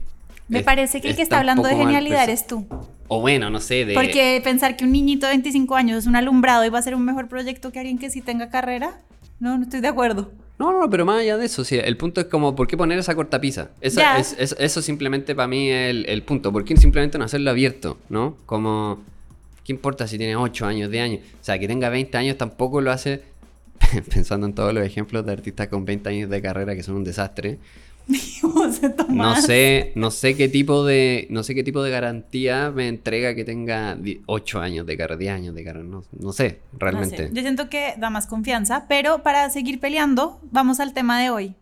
[0.50, 2.32] Me parece que el que está hablando de genialidad pensado.
[2.32, 2.77] eres tú.
[3.08, 3.94] O bueno, no sé, de...
[3.94, 6.96] Porque pensar que un niñito de 25 años es un alumbrado y va a ser
[6.96, 9.00] un mejor proyecto que alguien que sí tenga carrera,
[9.40, 10.32] no, no estoy de acuerdo.
[10.60, 12.98] No, no, pero más allá de eso, sí, el punto es como, ¿por qué poner
[12.98, 13.70] esa cortapisa?
[13.82, 14.18] Ya.
[14.18, 16.52] es, es- eso simplemente para mí es el, el punto.
[16.52, 17.98] ¿Por qué simplemente no hacerlo abierto?
[18.10, 18.36] ¿No?
[18.48, 19.00] Como,
[19.64, 21.22] ¿qué importa si tiene 8 años, 10 años?
[21.40, 23.22] O sea, que tenga 20 años tampoco lo hace,
[24.14, 27.04] pensando en todos los ejemplos de artistas con 20 años de carrera que son un
[27.04, 27.60] desastre.
[29.10, 33.36] No sé, no sé qué tipo de, no sé qué tipo de garantía me entrega
[33.36, 37.18] que tenga 8 años de carrera, 10 años de carrera, no, no sé, No realmente.
[37.28, 41.30] sé, Yo siento que da más confianza, pero para seguir peleando, vamos al tema de
[41.30, 41.56] hoy.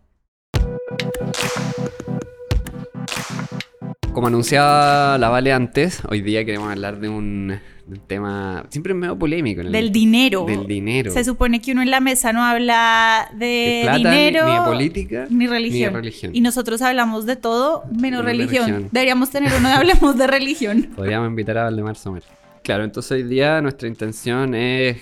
[4.13, 8.93] Como anunciaba la Vale antes, hoy día queremos hablar de un, de un tema siempre
[8.93, 9.61] medio polémico.
[9.61, 10.45] en el- Del dinero.
[10.45, 11.11] Del dinero.
[11.11, 14.61] Se supone que uno en la mesa no habla de, De plata, dinero, ni de
[14.61, 15.79] política, ni religión.
[15.79, 16.31] ni de religión.
[16.35, 18.65] Y nosotros hablamos de todo menos religión.
[18.65, 18.89] religión.
[18.91, 20.89] Deberíamos tener uno de hablemos de religión.
[20.95, 22.23] Podríamos invitar a Valdemar Sommer.
[22.63, 24.97] Claro, entonces hoy día nuestra intención es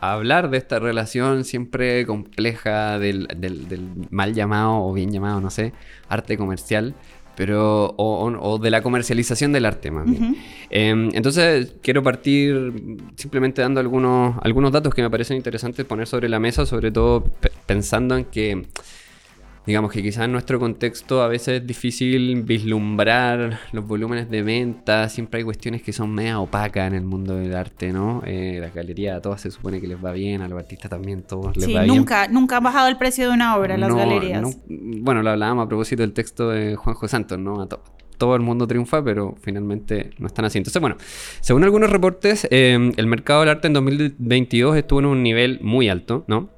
[0.00, 5.50] hablar de esta relación siempre compleja del, del- del mal llamado o bien llamado, no
[5.50, 5.74] sé,
[6.08, 6.94] arte comercial,
[7.36, 10.36] pero o, de la comercialización del arte más bien.
[10.70, 12.72] Eh, entonces quiero partir
[13.16, 17.24] simplemente dando algunos, algunos datos que me parecen interesantes poner sobre la mesa, sobre todo
[17.24, 18.66] pe- pensando en que
[19.66, 25.08] digamos que quizás en nuestro contexto a veces es difícil vislumbrar los volúmenes de venta,
[25.08, 28.22] siempre hay cuestiones que son media opacas en el mundo del arte, ¿no?
[28.26, 31.22] Eh, las galerías a todas se supone que les va bien, a los artistas también
[31.22, 32.34] todos les va nunca, bien.
[32.34, 34.42] Nunca ha bajado el precio de una obra las galerías.
[34.68, 37.66] bueno, lo hablábamos a propósito del texto de Juanjo Santos, ¿no?
[38.18, 40.58] todo el mundo triunfa, pero finalmente no están así.
[40.58, 40.96] Entonces, bueno,
[41.40, 45.88] según algunos reportes, eh, el mercado del arte en 2022 estuvo en un nivel muy
[45.88, 46.53] alto, ¿no?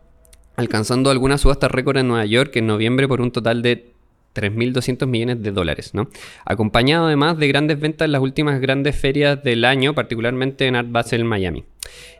[0.57, 3.92] Alcanzando algunas subastas récord en Nueva York en noviembre por un total de
[4.37, 6.09] 3.200 millones de dólares, ¿no?
[6.45, 10.88] Acompañado además de grandes ventas en las últimas grandes ferias del año, particularmente en Art
[10.90, 11.64] Basel Miami.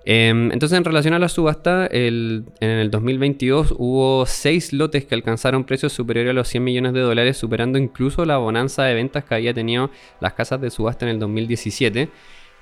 [0.05, 5.65] Em, entonces, en relación a la subasta, en el 2022 hubo seis lotes que alcanzaron
[5.65, 9.35] precios superiores a los 100 millones de dólares, superando incluso la bonanza de ventas que
[9.35, 12.09] había tenido las casas de subasta en el 2017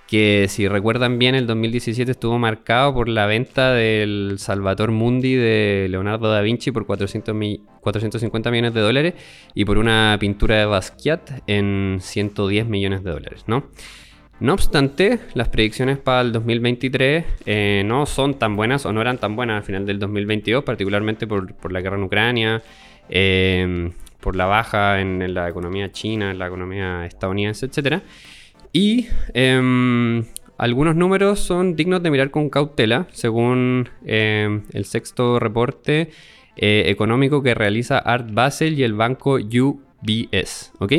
[0.06, 5.86] que si recuerdan bien, el 2017 estuvo marcado por la venta del Salvator Mundi de
[5.90, 7.34] Leonardo da Vinci por 400
[7.80, 9.14] 450 millones de dólares
[9.54, 13.64] y por una pintura de Basquiat en 110 millones de dólares, ¿no?
[14.40, 19.18] No obstante, las predicciones para el 2023 eh, no son tan buenas o no eran
[19.18, 22.62] tan buenas al final del 2022, particularmente por, la guerra en Ucrania,
[23.08, 23.90] eh,
[24.20, 28.02] por la baja en, en, la economía china, en la economía estadounidense, etcétera.
[28.74, 30.24] Y em,
[30.58, 36.10] algunos números son dignos de mirar con cautela, según em, el sexto reporte
[36.56, 40.72] eh, económico que realiza Art Basel y el banco UBS.
[40.80, 40.92] ¿ok?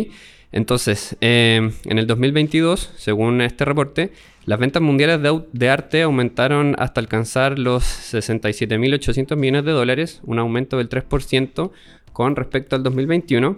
[0.54, 4.14] Entonces, em, en el 2022, según este reporte,
[4.46, 10.40] las ventas mundiales de, de arte aumentaron hasta alcanzar los 67.800 millones de dólares, un
[10.40, 11.72] aumento del 3%
[12.14, 13.58] con respecto al 2021.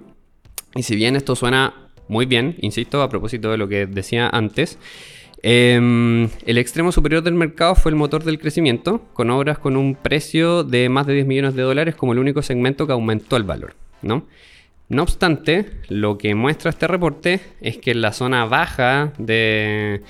[0.73, 4.77] Y si bien esto suena muy bien, insisto, a propósito de lo que decía antes.
[5.43, 9.95] Em, el extremo superior del mercado fue el motor del crecimiento, con obras con un
[9.95, 13.43] precio de más de 10 millones de dólares como el único segmento que aumentó el
[13.43, 13.75] valor.
[14.01, 14.25] ¿no?
[15.01, 20.01] obstante, lo que muestra este reporte es que en la zona baja de,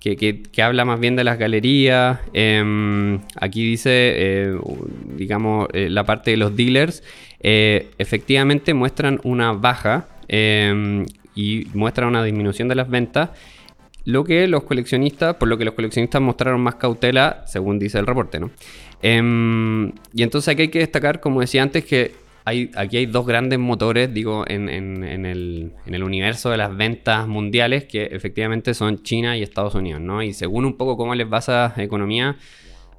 [0.00, 2.20] que, habla más bien de las galerías.
[2.32, 4.58] Em, aquí dice, eh,
[5.16, 7.02] digamos, eh, la parte de los dealers,
[7.40, 11.04] eh, efectivamente muestran una baja em,
[11.36, 13.30] y muestra una disminución de las ventas.
[14.04, 18.06] Lo que los coleccionistas, por lo que los coleccionistas mostraron más cautela, según dice el
[18.06, 18.50] reporte, ¿no?
[19.02, 23.26] Em, y entonces aquí hay que destacar, como decía antes, que hay, aquí hay dos
[23.26, 29.02] grandes motores, digo, en, el, en, el, universo de las ventas mundiales, que efectivamente son
[29.02, 30.22] China y Estados Unidos, ¿no?
[30.22, 32.36] Y según un poco cómo les va esa economía,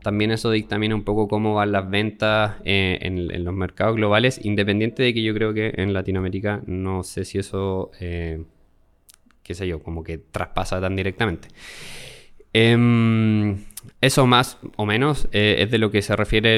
[0.08, 5.04] también eso dictamina un poco cómo van las ventas eh, en, los mercados globales, independiente
[5.04, 8.42] de que yo creo que en Latinoamérica no sé si eso, eh,
[9.44, 11.50] qué sé yo, como que traspasa tan directamente.
[12.54, 13.58] Em,
[14.00, 16.56] eso más o menos eh, es de lo que se refiere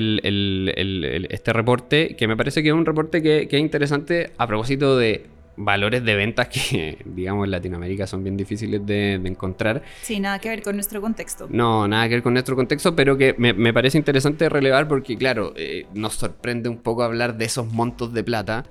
[1.33, 5.25] este reporte, que me parece que es un reporte que es interesante a propósito de
[5.59, 9.83] valores de ventas que, digamos, en Latinoamérica son bien difíciles de, encontrar.
[10.01, 11.47] Sí, nada que ver con nuestro contexto.
[11.49, 15.53] No, nada que ver con nuestro contexto, pero que me, parece interesante relevar porque, claro,
[15.55, 18.65] eh, nos sorprende un poco hablar de esos montos de plata.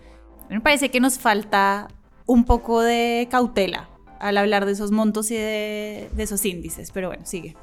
[0.50, 1.88] Me parece que nos falta
[2.26, 7.24] un poco de cautela al hablar de esos montos y de esos índices, pero bueno,
[7.24, 7.54] sigue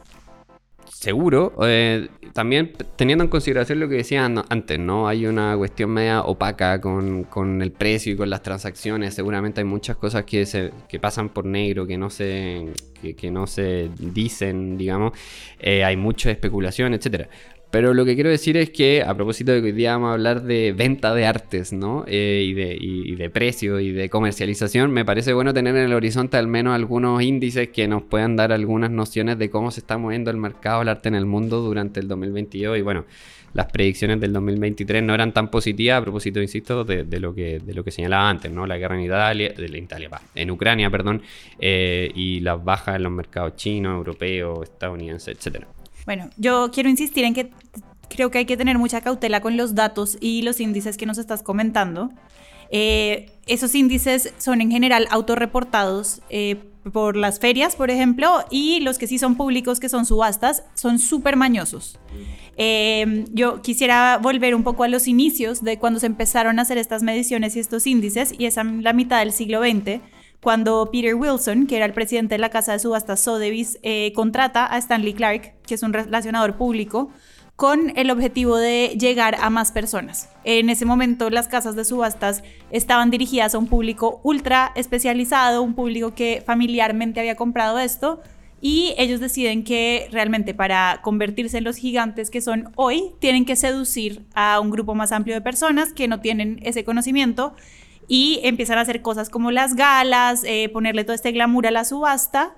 [0.91, 5.07] seguro, eh, también teniendo en consideración lo que decía antes, ¿no?
[5.07, 9.13] Hay una cuestión media opaca con, el precio y con las transacciones.
[9.13, 12.73] Seguramente hay muchas cosas que, se, que pasan por negro, que no se,
[13.17, 15.13] que, no se dicen, digamos.
[15.59, 17.29] Eh, hay mucha especulación, etcétera.
[17.71, 20.13] Pero lo que quiero decir es que, a propósito de que hoy día vamos a
[20.13, 22.05] hablar de venta de artes, ¿no?
[22.07, 26.37] Eh, y, de, de precio y de comercialización, me parece bueno tener en el horizonte
[26.37, 30.31] al menos algunos índices que nos puedan dar algunas nociones de cómo se está moviendo
[30.31, 32.77] el mercado del arte en el mundo durante el 2022.
[32.77, 33.05] Y bueno,
[33.55, 37.73] las predicciones del 2023 no eran tan positivas, a propósito, insisto, de, lo, que, de
[37.73, 38.67] lo que señalaba antes, ¿no?
[38.67, 41.21] La guerra en Italia, de la Italia, en Ucrania, perdón,
[41.57, 45.67] eh, y las bajas en los mercados chinos, europeos, estadounidenses, etcétera.
[46.05, 47.51] Bueno, yo quiero insistir en que
[48.09, 51.17] creo que hay que tener mucha cautela con los datos y los índices que nos
[51.17, 52.11] estás comentando.
[52.71, 56.57] Eh, esos índices son en general autorreportados eh,
[56.91, 60.99] por las ferias, por ejemplo, y los que sí son públicos, que son subastas, son
[60.99, 61.99] súper mañosos.
[62.57, 66.77] Eh, yo quisiera volver un poco a los inicios de cuando se empezaron a hacer
[66.77, 70.01] estas mediciones y estos índices, y es a la mitad del siglo XX,
[70.41, 74.71] cuando Peter Wilson, que era el presidente de la casa de subastas Sotheby's, eh, contrata
[74.71, 77.11] a Stanley Clark, que es un relacionador público,
[77.55, 80.29] con el objetivo de llegar a más personas.
[80.43, 85.73] En ese momento las casas de subastas estaban dirigidas a un público ultra especializado, un
[85.73, 88.21] público que familiarmente había comprado esto
[88.59, 93.55] y ellos deciden que realmente para convertirse en los gigantes que son hoy, tienen que
[93.55, 97.53] seducir a un grupo más amplio de personas que no tienen ese conocimiento
[98.07, 101.85] y empiezan a hacer cosas como las galas, eh, ponerle todo este glamour a la
[101.85, 102.55] subasta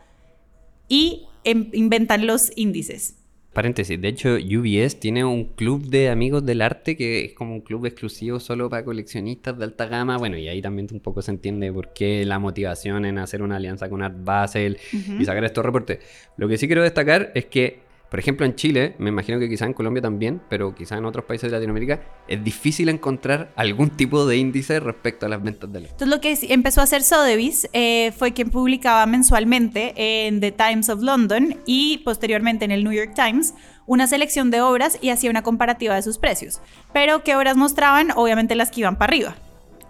[0.87, 3.15] y em, inventan los índices.
[3.57, 7.61] Paréntesis, de hecho UBS tiene un club de amigos del arte que es como un
[7.61, 10.17] club exclusivo solo para coleccionistas de alta gama.
[10.17, 13.55] Bueno, y ahí también un poco se entiende por qué la motivación en hacer una
[13.55, 14.77] alianza con Art Basel
[15.19, 15.99] y sacar estos reportes.
[16.37, 19.65] Lo que sí quiero destacar es que por ejemplo, en Chile, me imagino que quizá
[19.65, 24.25] en Colombia también, pero quizá en otros países de Latinoamérica, es difícil encontrar algún tipo
[24.25, 25.91] de índice respecto a las ventas de arte.
[25.91, 29.93] Entonces, lo que empezó a hacer Sotheby's eh, fue que publicaba mensualmente
[30.27, 33.53] en The Times of London y posteriormente en el New York Times
[33.85, 36.61] una selección de obras y hacía una comparativa de sus precios.
[36.93, 38.11] Pero, ¿qué obras mostraban?
[38.15, 39.35] Obviamente las que iban para arriba.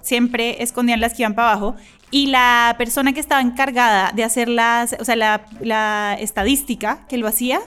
[0.01, 1.75] Siempre escondían las que iban para abajo
[2.09, 7.17] y la persona que estaba encargada de hacer las, o sea, la, la estadística que
[7.17, 7.59] lo hacía,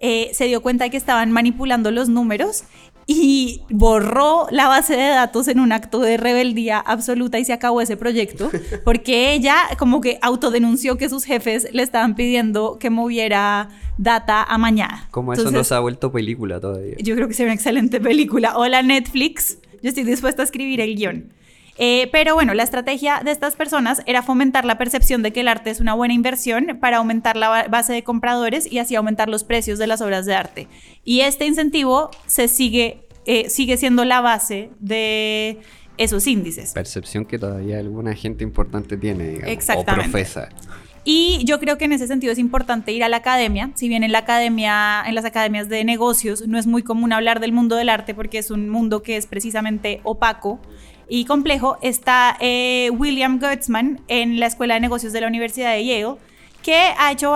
[0.00, 2.64] eh, se dio cuenta de que estaban manipulando los números
[3.06, 7.80] y borró la base de datos en un acto de rebeldía absoluta y se acabó
[7.80, 8.50] ese proyecto
[8.84, 14.58] porque ella como que autodenunció que sus jefes le estaban pidiendo que moviera data a
[14.58, 15.08] mañana.
[15.10, 16.94] Como eso no se ha vuelto película todavía.
[17.00, 18.56] Yo creo que sería una excelente película.
[18.56, 21.32] Hola Netflix, yo estoy dispuesta a escribir el guion.
[21.82, 25.48] Eh, pero bueno, la estrategia de estas personas era fomentar la percepción de que el
[25.48, 29.44] arte es una buena inversión para aumentar la base de compradores y así aumentar los
[29.44, 30.68] precios de las obras de arte.
[31.04, 35.58] Y este incentivo se sigue, eh, sigue siendo la base de
[35.96, 36.74] esos índices.
[36.74, 40.08] Percepción que todavía alguna gente importante tiene, digamos, Exactamente.
[40.08, 40.50] o profesa.
[41.02, 43.70] Y yo creo que en ese sentido es importante ir a la academia.
[43.74, 47.40] Si bien en la academia, en las academias de negocios, no es muy común hablar
[47.40, 50.60] del mundo del arte porque es un mundo que es precisamente opaco
[51.10, 55.84] y complejo está eh, William Gertzman en la Escuela de Negocios de la Universidad de
[55.84, 56.14] Yale,
[56.62, 57.34] que ha hecho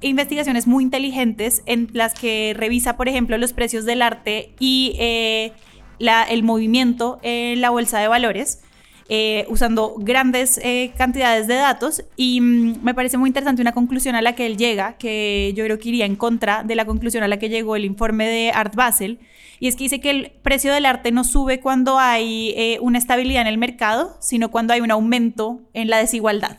[0.00, 5.52] investigaciones muy inteligentes en las que revisa, por ejemplo, los precios del arte y eh,
[6.00, 8.60] el movimiento en la bolsa de valores.
[9.08, 10.58] Eh, usando grandes
[10.96, 14.56] cantidades de datos y mm, me parece muy interesante una conclusión a la que él
[14.56, 17.76] llega, que yo creo que iría en contra de la conclusión a la que llegó
[17.76, 19.18] el informe de Art Basel,
[19.62, 22.98] y es que dice que el precio del arte no sube cuando hay eh, una
[22.98, 26.58] estabilidad en el mercado, sino cuando hay un aumento en la desigualdad.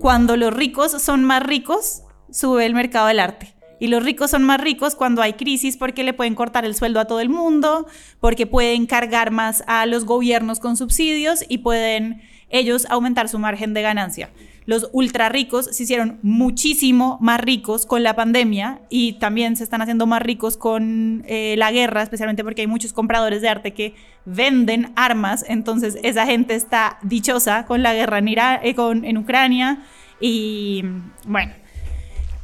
[0.00, 3.56] Cuando los ricos son más ricos, sube el mercado del arte.
[3.80, 7.00] Y los ricos son más ricos cuando hay crisis porque le pueden cortar el sueldo
[7.00, 7.86] a todo el mundo,
[8.20, 12.20] porque pueden cargar más a los gobiernos con subsidios y pueden
[12.50, 14.28] ellos aumentar su margen de ganancia
[14.66, 19.80] los ultra ricos se hicieron muchísimo más ricos con la pandemia y también se están
[19.80, 23.94] haciendo más ricos con eh, la guerra, especialmente porque hay muchos compradores de arte que
[24.24, 29.84] venden armas, entonces esa gente está dichosa con la guerra en, eh, en Ucrania
[30.20, 30.84] y
[31.24, 31.52] bueno.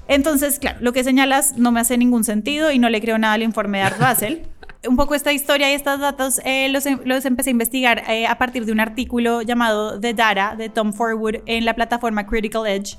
[0.09, 3.35] Entonces, claro, lo que señalas no me hace ningún sentido y no le creo nada
[3.35, 4.43] al informe de Art Basel.
[4.89, 8.27] Un poco esta historia y estos datos eh, los, em, los, empecé a investigar eh,
[8.27, 12.67] a partir de un artículo llamado The Data de Tom Forwood en la plataforma Critical
[12.67, 12.97] Edge,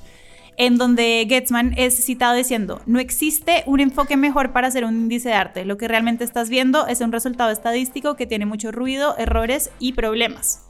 [0.56, 5.30] en donde Getzman es citado diciendo, no existe un enfoque mejor para hacer un índice
[5.30, 9.16] de arte, lo que realmente estás viendo es un resultado estadístico que tiene mucho ruido,
[9.18, 10.60] errores y problemas.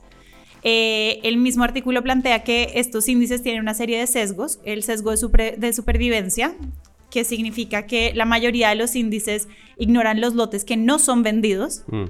[0.67, 5.15] Eh, el mismo artículo plantea que estos índices tienen una serie de sesgos, el sesgo
[5.15, 6.55] de, de supervivencia,
[7.15, 9.47] que significa que la mayoría de los índices
[9.79, 11.85] ignoran los lotes que no son vendidos.
[11.87, 12.07] Mm.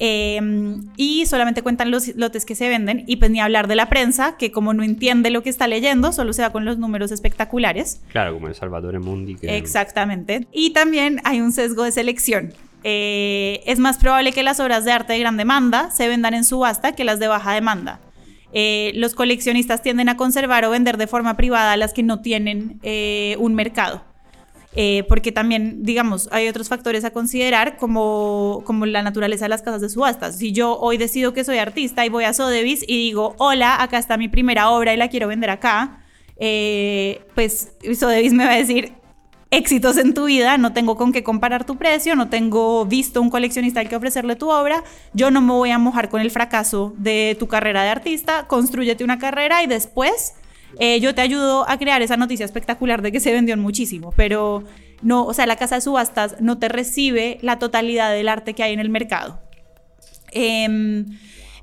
[0.00, 3.04] Em, y solamente cuentan los lotes que se venden.
[3.06, 6.12] Y pues ni hablar de la prensa que como no entiende lo que está leyendo
[6.12, 8.00] solo se va con los números espectaculares.
[8.08, 10.48] Claro como el Salvatore Mundi exactamente.
[10.52, 12.52] Y también hay un sesgo de selección.
[12.82, 16.42] Eh, es más probable que las obras de arte de gran demanda se vendan en
[16.42, 18.00] subasta que las de baja demanda.
[18.52, 22.80] Eh, los coleccionistas tienden a conservar o vender de forma privada las que no tienen
[22.82, 24.09] eh, un mercado
[24.76, 29.62] eh, porque también, digamos, hay otros factores a considerar como, como la naturaleza de las
[29.62, 30.36] casas de subastas.
[30.38, 33.98] Si yo hoy decido que soy artista y voy a Sotheby's y digo, hola, acá
[33.98, 36.04] está mi primera obra y la quiero vender acá,
[36.36, 38.92] eh, pues Sotheby's me va a decir,
[39.50, 43.30] éxitos en tu vida, no tengo con qué comparar tu precio, no tengo visto un
[43.30, 46.94] coleccionista al que ofrecerle tu obra, yo no me voy a mojar con el fracaso
[46.96, 50.34] de tu carrera de artista, construyete una carrera y después
[50.78, 54.64] eh, yo te ayudo a crear esa noticia espectacular de que se vendió muchísimo, pero
[55.02, 58.62] no, o sea, la casa de subastas no te recibe la totalidad del arte que
[58.62, 59.40] hay en el mercado.
[60.32, 61.06] Em,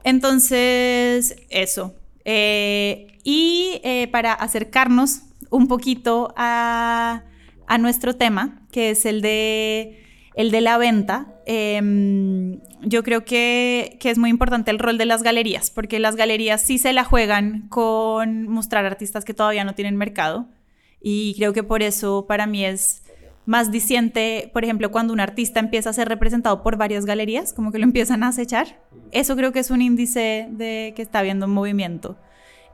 [0.04, 1.96] entonces, eso.
[2.26, 7.24] Eh, y eh, para acercarnos un poquito a,
[7.68, 10.07] a nuestro tema, que es el de
[10.38, 15.24] el de la venta, em, yo creo que, es muy importante el rol de las
[15.24, 19.98] galerías, porque las galerías sí se la juegan con mostrar artistas que todavía no tienen
[19.98, 20.48] mercado
[21.02, 23.04] Y creo que por eso para mí es
[23.46, 27.72] más diciente, por ejemplo, cuando un artista empieza a ser representado por varias galerías, como
[27.72, 28.80] que lo empiezan a acechar.
[29.12, 32.18] Eso creo que es un índice de que está habiendo un movimiento.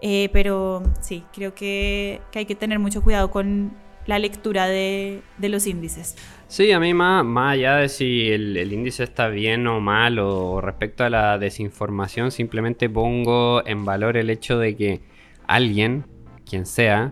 [0.02, 3.74] Eh, pero sí, creo que, hay que tener mucho cuidado con
[4.06, 6.16] la lectura de los índices.
[6.54, 10.20] Sí, a mí más, más allá de si el, el, índice está bien o mal
[10.20, 15.02] o respecto a la desinformación, simplemente pongo en valor el hecho de que
[15.48, 16.06] alguien,
[16.48, 17.12] quien sea,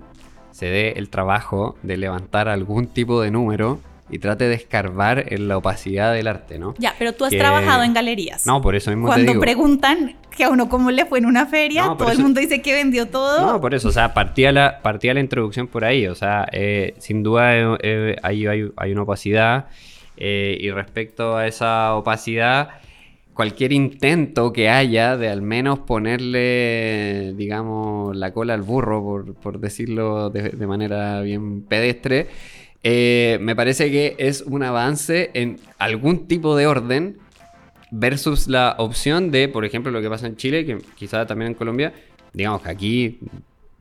[0.51, 3.79] se dé el trabajo de levantar algún tipo de número
[4.11, 6.73] y trate de escarbar en la opacidad del arte, ¿no?
[6.77, 8.45] Ya, pero tú has trabajado en galerías.
[8.45, 9.41] No, por eso mismo Cuando te digo.
[9.41, 12.61] preguntan que a uno cómo le fue en una feria, No, todo el mundo dice
[12.61, 13.41] que vendió todo.
[13.53, 16.93] No, por eso, o sea, partía la, partía la introducción por ahí, o sea, eh,
[16.99, 19.67] sin duda eh, eh, hay, hay- hay una opacidad
[20.17, 22.69] y respecto a esa opacidad,
[23.33, 29.59] cualquier intento que haya de al menos ponerle, digamos, la cola al burro, por, por
[29.59, 32.27] decirlo de, de manera bien pedestre,
[32.83, 37.17] eh, me parece que es un avance en algún tipo de orden
[37.91, 41.55] versus la opción de, por ejemplo, lo que pasa en Chile, que quizá también en
[41.55, 41.93] Colombia,
[42.33, 43.19] digamos que aquí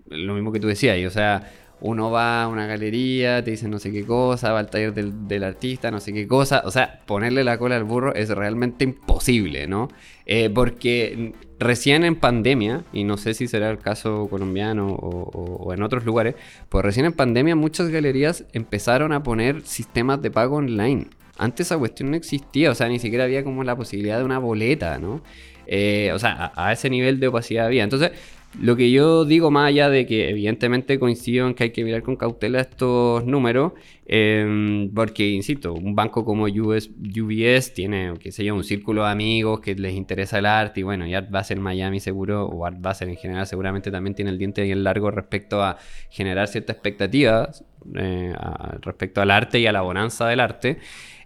[0.08, 3.78] lo mismo que tú decías, o sea, uno va a una galería, te dicen no
[3.78, 7.00] sé qué cosa, va al taller del, del artista, no sé qué cosa, o sea,
[7.06, 9.88] ponerle la cola al burro es realmente imposible, ¿no?
[10.26, 15.82] Eh, porque recién en pandemia, y no sé si será el caso colombiano o, en
[15.82, 16.34] otros lugares,
[16.68, 21.06] pues recién en pandemia muchas galerías empezaron a poner sistemas de pago online.
[21.36, 24.38] Antes esa cuestión no existía, o sea, ni siquiera había como la posibilidad de una
[24.38, 25.22] boleta, ¿no?
[25.66, 27.84] Eh, o sea, a, a ese nivel de opacidad había.
[27.84, 28.12] Entonces,
[28.58, 32.02] lo que yo digo, más allá de que evidentemente coincido en que hay que mirar
[32.02, 33.72] con cautela estos números,
[34.06, 39.10] eh, porque, insisto, un banco como US UBS tiene, qué sé yo, un círculo de
[39.10, 42.80] amigos que les interesa el arte, y bueno, y Art Basel Miami seguro, o Art
[42.80, 45.78] Basel en general seguramente también tiene el diente bien largo respecto a
[46.10, 47.50] generar cierta expectativa
[47.94, 48.34] eh,
[48.82, 50.78] respecto al arte y a la bonanza del arte.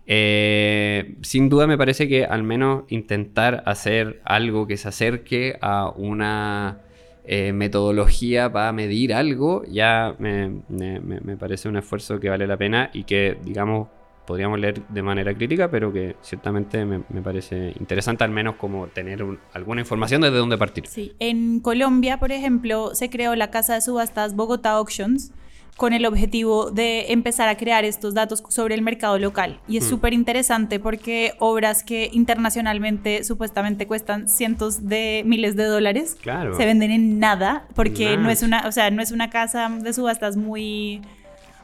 [0.06, 5.88] Eh, sin duda me parece que al menos intentar hacer algo que se acerque a
[5.88, 6.82] una
[7.24, 12.90] eh, metodología para medir algo ya me, me- parece un esfuerzo que vale la pena
[12.92, 13.88] y que digamos
[14.26, 18.86] podríamos leer de manera crítica pero que ciertamente me, me parece interesante al menos como
[18.88, 20.86] tener un- alguna información desde dónde partir.
[20.86, 25.32] Sí, en Colombia, por ejemplo, se creó la casa de subastas Bogotá Auctions
[25.76, 29.58] con el objetivo de empezar a crear estos datos sobre el mercado local.
[29.66, 29.88] Y es Mm.
[29.88, 36.56] súper interesante porque obras que internacionalmente supuestamente cuestan cientos de miles de dólares Claro.
[36.56, 38.16] se venden en nada porque Nada.
[38.18, 41.02] no es una, o sea, no es una casa de subastas muy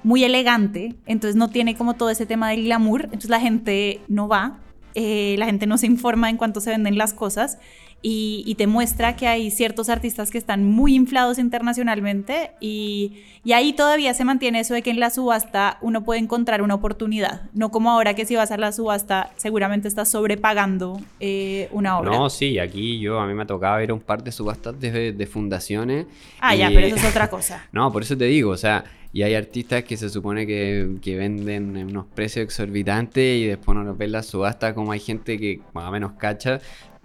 [0.02, 4.28] muy elegante, entonces no tiene como todo ese tema del glamour, entonces la gente no
[4.28, 4.56] va,
[4.94, 7.58] eh, la gente no se informa en cuánto se venden las cosas
[8.02, 13.12] y, y te muestra que hay ciertos artistas que están muy inflados internacionalmente y,
[13.44, 16.74] y ahí todavía se mantiene eso de que en la subasta uno puede encontrar una
[16.74, 21.98] oportunidad, no como ahora que si vas a la subasta seguramente estás sobrepagando eh, una
[21.98, 22.10] obra.
[22.10, 24.78] No, sí, aquí yo a mí me ha tocado ir a un par de subastas
[24.80, 26.06] de, de fundaciones.
[26.40, 27.66] ah, ya, y- pero eso es otra cosa.
[27.72, 31.16] No, por eso te digo, o sea, y hay artistas que se supone que, que
[31.16, 35.38] venden en unos precios exorbitantes y después no los ven la subasta, como hay gente
[35.38, 36.60] que más o menos cacha,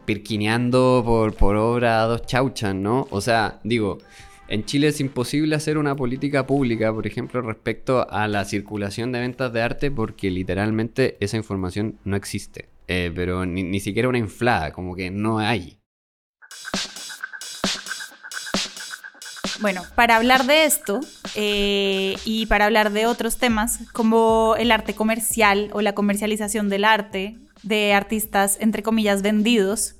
[0.05, 3.07] pirquineando por, por obra a dos chauchas, ¿no?
[3.09, 3.99] O sea, digo,
[4.47, 9.19] en Chile es imposible hacer una política pública, por ejemplo, respecto a la circulación de
[9.19, 12.69] ventas de arte porque literalmente esa información no existe.
[12.87, 15.79] Eh, pero ni, ni siquiera una inflada, como que no hay.
[19.61, 20.99] Bueno, para hablar de esto
[21.33, 26.83] eh, y para hablar de otros temas como el arte comercial o la comercialización del
[26.83, 27.35] arte
[27.65, 29.95] de artistas, entre comillas, vendidos,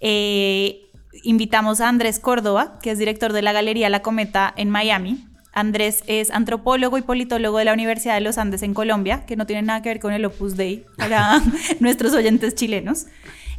[0.00, 0.90] eh,
[1.24, 5.24] invitamos a Andrés Córdoba, que es director de la Galería La Cometa en Miami.
[5.52, 9.46] Andrés es antropólogo y politólogo de la Universidad de los Andes en Colombia, que no
[9.46, 11.42] tiene nada que ver con el Opus Dei para
[11.80, 13.06] nuestros oyentes chilenos.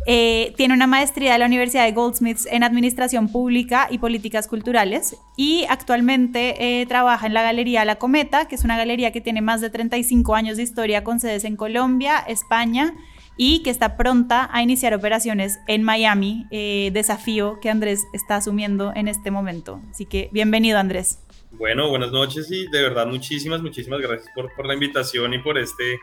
[0.05, 5.17] Eh, tiene una maestría de la Universidad de Goldsmiths en Administración Pública y Políticas Culturales
[5.35, 9.41] y actualmente eh, trabaja en la Galería La Cometa, que es una galería que tiene
[9.41, 12.93] más de 35 años de historia con sedes en Colombia, España
[13.41, 18.91] y que está pronta a iniciar operaciones en Miami, eh, desafío que Andrés está asumiendo
[18.93, 19.81] en este momento.
[19.89, 21.19] Así que bienvenido Andrés.
[21.51, 25.57] Bueno, buenas noches y de verdad muchísimas, muchísimas gracias por, por la invitación y por
[25.57, 25.99] este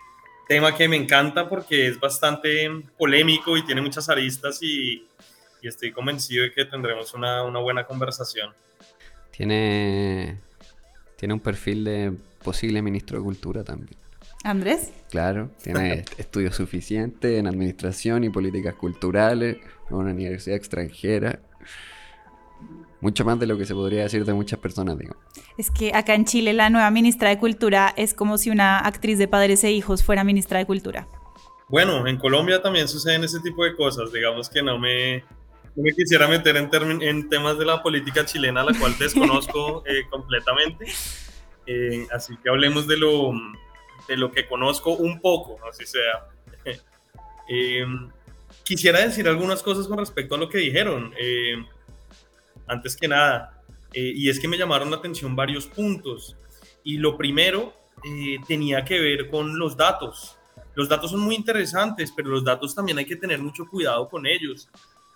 [0.49, 5.07] tema que me encanta porque es bastante polémico y tiene muchas aristas y,
[5.61, 8.55] y estoy convencido de que tendremos una, una buena conversación.
[9.31, 10.39] Tiene,
[11.17, 12.13] tiene un perfil de
[12.43, 14.06] posible ministro de Cultura también.
[14.45, 14.93] Andrés.
[15.11, 19.57] Claro, tiene estudios suficientes en administración y políticas culturales,
[19.91, 21.41] en una universidad extranjera.
[23.01, 25.17] mucho más de lo que se podría decir de muchas personas, digo.
[25.59, 29.19] Es que acá en Chile la nueva ministra de Cultura es como si una actriz
[29.19, 31.09] de padres e hijos fuera ministra de Cultura.
[31.69, 35.25] Bueno, en Colombia también suceden ese tipo de cosas, digamos que no me,
[35.75, 40.87] me quisiera meter en, en, temas de la política chilena, la cual desconozco eh, completamente,
[41.67, 43.33] eh, así que hablemos de lo,
[44.09, 46.29] de lo que conozco un poco, así sea.
[47.49, 47.87] Eh,
[48.65, 51.15] quisiera decir algunas cosas con respecto a lo que dijeron.
[52.67, 56.35] antes que nada, y es que me llamaron la atención varios puntos.
[56.83, 57.73] Y lo primero
[58.49, 60.37] tenía que ver con los datos.
[60.75, 64.27] Los datos son muy interesantes, pero los datos también hay que tener mucho cuidado con
[64.27, 64.69] ellos,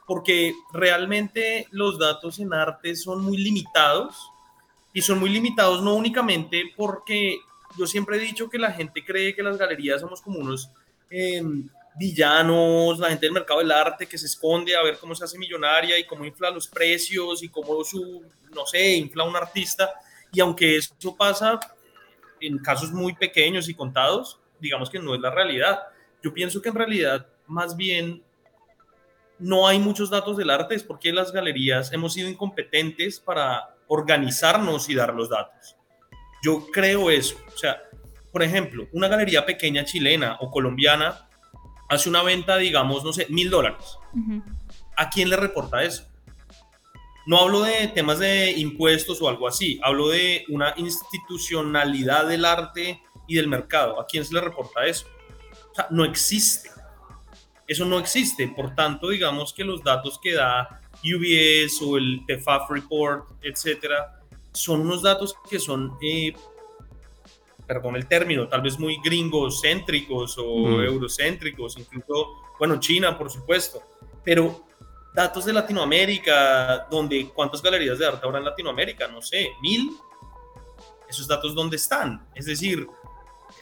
[0.06, 4.16] porque realmente los datos en arte son muy limitados
[4.92, 7.38] y son muy limitados no únicamente porque
[7.78, 10.70] yo siempre he dicho que la gente cree que las galerías somos como unos
[11.10, 15.24] em, villanos, la gente del mercado del arte que se esconde a ver cómo se
[15.24, 18.22] hace millonaria y cómo infla los precios y cómo su,
[18.54, 19.90] no sé, infla un artista.
[20.32, 21.58] Y aunque eso pasa
[22.40, 25.80] en casos muy pequeños y contados, digamos que no es la realidad.
[26.22, 28.22] Yo pienso que en realidad más bien
[29.38, 34.88] no hay muchos datos del arte, es porque las galerías hemos sido incompetentes para organizarnos
[34.88, 35.76] y dar los datos.
[36.42, 37.36] Yo creo eso.
[37.54, 37.82] O sea,
[38.32, 41.28] por ejemplo, una galería pequeña chilena o colombiana
[41.88, 43.98] hace una venta, digamos, no sé, mil dólares.
[44.96, 46.06] ¿A quién le reporta eso?
[47.26, 53.02] No hablo de temas de impuestos o algo así, hablo de una institucionalidad del arte
[53.26, 54.00] y del mercado.
[54.00, 55.06] ¿A quién se le reporta eso?
[55.70, 56.70] O sea, no existe.
[57.66, 58.48] Eso no existe.
[58.48, 64.19] Por tanto, digamos que los datos que da UBS o el TEFAF Report, etcétera,
[64.52, 66.32] son unos datos que son, eh,
[67.66, 70.80] perdón el término, tal vez muy gringocéntricos o mm.
[70.82, 72.28] eurocéntricos, incluso,
[72.58, 73.82] bueno, China, por supuesto,
[74.24, 74.64] pero
[75.12, 79.96] datos de Latinoamérica, donde cuántas galerías de arte habrá en Latinoamérica, no sé, mil.
[81.08, 82.26] Esos datos dónde están?
[82.34, 82.86] Es decir,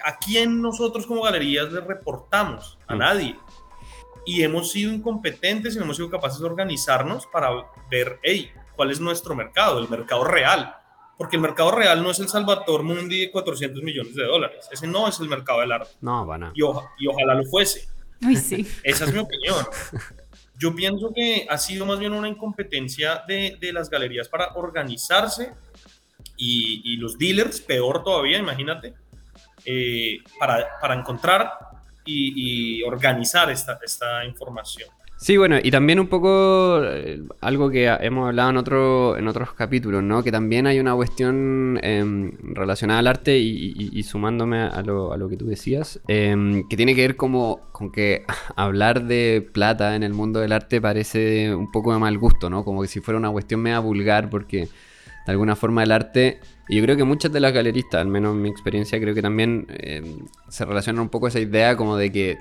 [0.05, 2.79] ¿a quién nosotros como galerías le reportamos?
[2.87, 2.99] A mm.
[2.99, 3.39] nadie.
[4.27, 7.51] Y hemos sido incompetentes y no hemos sido capaces de organizarnos para
[7.91, 9.79] ver, hey, ¿cuál es nuestro mercado?
[9.79, 10.77] El mercado real.
[11.19, 14.69] Porque el mercado real no es el Salvador Mundi de 400 millones de dólares.
[14.73, 15.91] Ese no es el mercado del arte.
[16.01, 17.89] No, van y, y ojalá lo fuese.
[18.23, 18.67] Ay, sí.
[18.83, 19.67] Esa es mi opinión.
[20.59, 25.53] Yo pienso que ha sido más bien una incompetencia de, de las galerías para organizarse
[26.37, 28.95] y, y, los dealers, peor todavía, imagínate,
[29.65, 31.53] eh, para, para, encontrar
[32.05, 34.89] y, organizar esta, esta información.
[35.21, 39.53] Sí, bueno, y también un poco eh, algo que hemos hablado en, otro, en otros
[39.53, 40.23] capítulos, ¿no?
[40.23, 45.29] Que también hay una cuestión em, relacionada al arte y, sumándome a lo, a lo,
[45.29, 48.23] que tú decías, em, que tiene que ver como con que
[48.55, 52.65] hablar de plata en el mundo del arte parece un poco de mal gusto, ¿no?
[52.65, 54.69] Como que si fuera una cuestión media vulgar porque
[55.27, 56.39] de alguna forma el arte,
[56.69, 59.23] y yo creo que muchas de las galeristas, al menos en mi experiencia, creo que
[59.23, 60.17] también eh,
[60.49, 62.39] se relaciona un poco esa idea como de que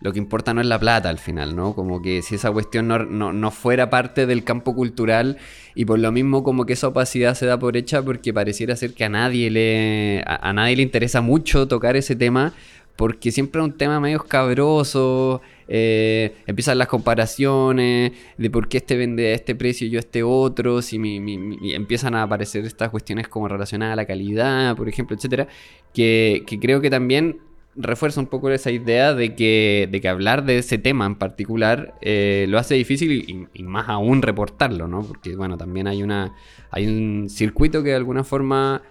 [0.00, 1.74] lo que importa no es la plata al final, ¿no?
[1.74, 5.38] Como que si esa cuestión no, fuera parte del campo cultural
[5.74, 8.92] y por lo mismo como que esa opacidad se da por hecha porque pareciera ser
[8.92, 12.54] que a nadie le, a nadie le interesa mucho tocar ese tema
[12.96, 18.96] porque siempre es un tema medio escabroso, eh, empiezan las comparaciones de por qué este
[18.96, 22.88] vende a este precio y yo a este otro, si mi, empiezan a aparecer estas
[22.88, 25.46] cuestiones como relacionadas a la calidad, por ejemplo, etcétera,
[25.92, 27.40] que, creo que también
[27.76, 31.94] refuerza un poco esa idea de que, de que hablar de ese tema en particular
[32.00, 35.02] eh, lo hace difícil y, más aún reportarlo, ¿no?
[35.02, 36.34] Porque, bueno, también hay, una,
[36.70, 38.82] hay un circuito que de alguna forma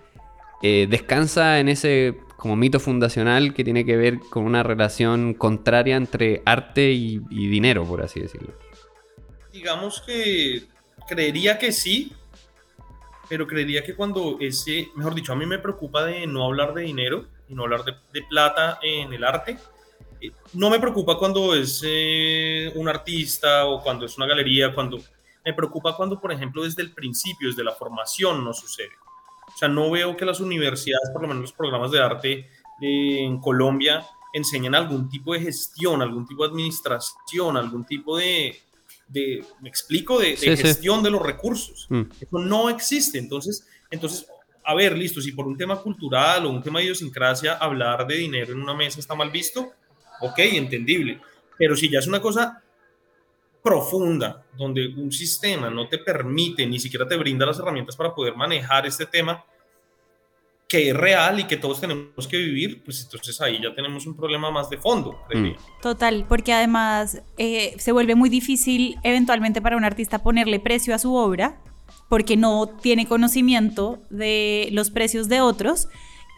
[0.62, 5.96] eh, descansa en ese como mito fundacional que tiene que ver con una relación contraria
[5.96, 8.54] entre arte y, dinero, por así decirlo.
[9.52, 10.64] Digamos que
[11.08, 12.12] creería que sí,
[13.30, 16.84] pero creería que cuando ese, mejor dicho, a mí me preocupa de no hablar de
[16.84, 19.58] dinero y no hablar de, plata en el arte.
[20.22, 25.00] Eh, no me preocupa cuando es eh, un artista o cuando es una galería, cuando
[25.46, 28.92] me preocupa cuando, por ejemplo, desde el principio, desde la formación no sucede.
[29.48, 32.50] O sea, no veo que las universidades, por lo menos los programas de arte
[32.82, 38.60] en Colombia, enseñen algún tipo de gestión, algún tipo de administración, algún tipo de,
[39.62, 41.88] me explico, de, gestión de los recursos.
[41.90, 42.02] Mm.
[42.20, 43.18] Eso no existe.
[43.18, 44.28] Entonces, entonces,
[44.66, 48.16] a ver, listo, si por un tema cultural o un tema de idiosincrasia hablar de
[48.16, 49.74] dinero en una mesa está mal visto,
[50.22, 51.22] ok, entendible.
[51.58, 52.62] Pero si ya es una cosa
[53.62, 58.36] profunda, donde un sistema no te permite, ni siquiera te brinda las herramientas para poder
[58.36, 59.44] manejar este tema
[60.68, 64.16] que es real y que todos tenemos que vivir, pues entonces ahí ya tenemos un
[64.16, 65.20] problema más de fondo.
[65.34, 65.52] Mm.
[65.82, 71.00] Total, porque además eh, se vuelve muy difícil eventualmente para un artista ponerle precio a
[71.00, 71.62] su obra
[72.10, 75.88] porque no tiene conocimiento de los precios de otros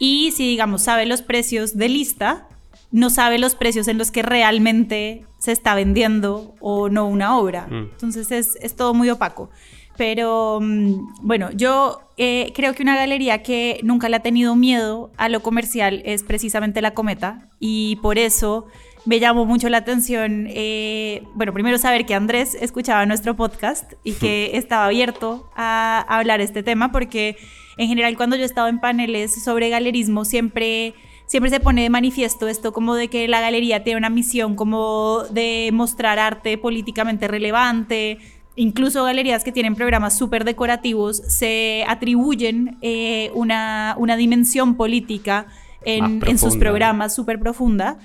[0.00, 2.48] y si digamos sabe los precios de lista,
[2.90, 7.66] no sabe los precios en los que realmente se está vendiendo o no una obra.
[7.66, 7.90] Mm.
[7.92, 9.50] Entonces es, es, todo muy opaco.
[9.96, 15.10] Pero mm, bueno, yo eh, creo que una galería que nunca le ha tenido miedo
[15.16, 18.66] a lo comercial es precisamente La Cometa y por eso
[19.08, 24.12] me llamó mucho la atención, eh, bueno, primero saber que Andrés escuchaba nuestro podcast y
[24.12, 27.38] que estaba abierto a, a hablar este tema porque
[27.78, 30.92] en general cuando yo he estado en paneles sobre galerismo siempre
[31.24, 35.22] siempre se pone de manifiesto esto como de que la galería tiene una misión como
[35.30, 38.18] de mostrar arte políticamente relevante.
[38.56, 45.46] Incluso galerías que tienen programas súper decorativos se atribuyen eh, una, una, dimensión política
[45.82, 47.98] en, en sus programas súper profunda.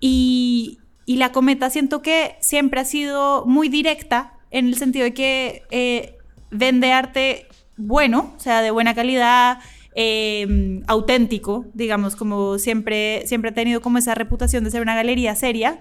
[0.00, 5.62] Y, la cometa siento que siempre ha sido muy directa en el sentido de que
[5.70, 6.18] eh,
[6.50, 7.46] vende arte
[7.78, 9.60] bueno, o sea, de buena calidad,
[10.00, 15.34] Em, auténtico, digamos, como siempre, siempre ha tenido como esa reputación de ser una galería
[15.34, 15.80] seria,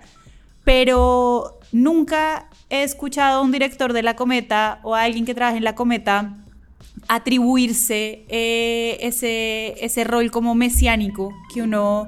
[0.63, 5.57] pero nunca he escuchado a un director de La Cometa o a alguien que trabaje
[5.57, 6.35] en La Cometa
[7.07, 12.07] atribuirse eh, ese, ese rol como mesiánico que uno,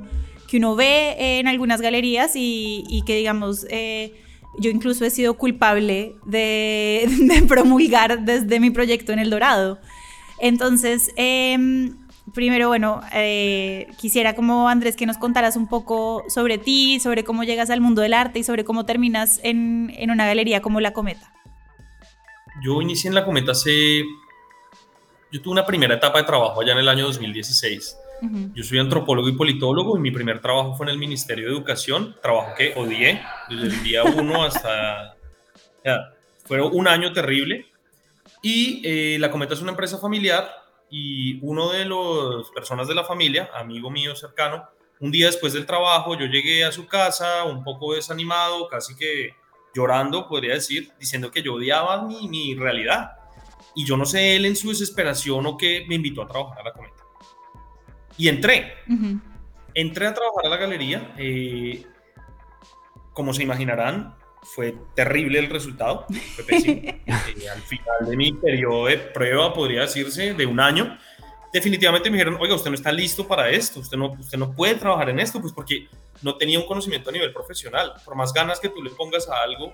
[0.50, 4.20] que uno ve en algunas galerías y, que, digamos, eh,
[4.58, 7.08] yo incluso he sido culpable de,
[7.48, 9.80] promulgar desde mi proyecto en El Dorado.
[10.40, 11.98] Entonces, em,
[12.34, 17.44] primero, bueno, eh, quisiera como Andrés que nos contaras un poco sobre ti, sobre cómo
[17.44, 21.32] llegas al mundo del arte y sobre cómo terminas en, una galería como La Cometa.
[22.64, 24.04] Yo inicié en La Cometa hace...
[25.32, 27.96] Yo tuve una primera etapa de trabajo allá en el año 2016.
[28.54, 32.16] Yo soy antropólogo y politólogo y mi primer trabajo fue en el Ministerio de Educación,
[32.22, 35.16] trabajo que odié desde el día uno hasta...
[36.46, 37.68] fue un año terrible
[38.42, 40.50] y eh, La Cometa es una empresa familiar
[40.90, 44.68] y uno de las personas de la familia, amigo mío cercano,
[45.00, 49.34] un día después del trabajo yo llegué a su casa un poco desanimado, casi que
[49.74, 53.12] llorando, podría decir, diciendo que yo odiaba mi, mi realidad.
[53.76, 56.64] Y yo no sé él en su desesperación o qué me invitó a trabajar a
[56.64, 56.99] La Cometa.
[58.20, 58.74] Y entré.
[59.74, 61.14] Entré a trabajar a la galería.
[61.18, 61.86] Eh,
[63.14, 64.14] como se imaginarán,
[64.44, 66.06] fue terrible el resultado,
[66.36, 66.82] fue pésimo.
[67.08, 70.98] Eh, al final de mi periodo de prueba, podría decirse, de un año,
[71.54, 74.76] definitivamente me dijeron, oiga, usted no está listo para esto, usted no, usted no puede
[74.76, 75.88] trabajar en esto, pues porque
[76.22, 77.94] no tenía un conocimiento a nivel profesional.
[78.04, 79.74] Por más ganas que tú le pongas a algo,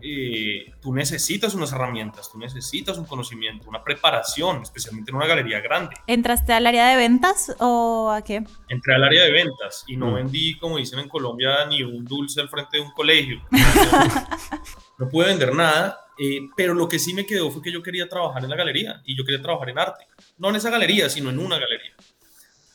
[0.00, 5.60] eh, tú necesitas unas herramientas, tú necesitas un conocimiento, una preparación, especialmente en una galería
[5.60, 5.96] grande.
[6.06, 8.44] ¿Entraste al área de ventas o a qué?
[8.68, 10.14] Entré al área de ventas y no mm.
[10.14, 13.40] vendí, como dicen en Colombia, ni un dulce al frente de un colegio.
[14.98, 18.08] no pude vender nada, eh, pero lo que sí me quedó fue que yo quería
[18.08, 20.06] trabajar en la galería y yo quería trabajar en arte.
[20.38, 21.85] No en esa galería, sino en una galería.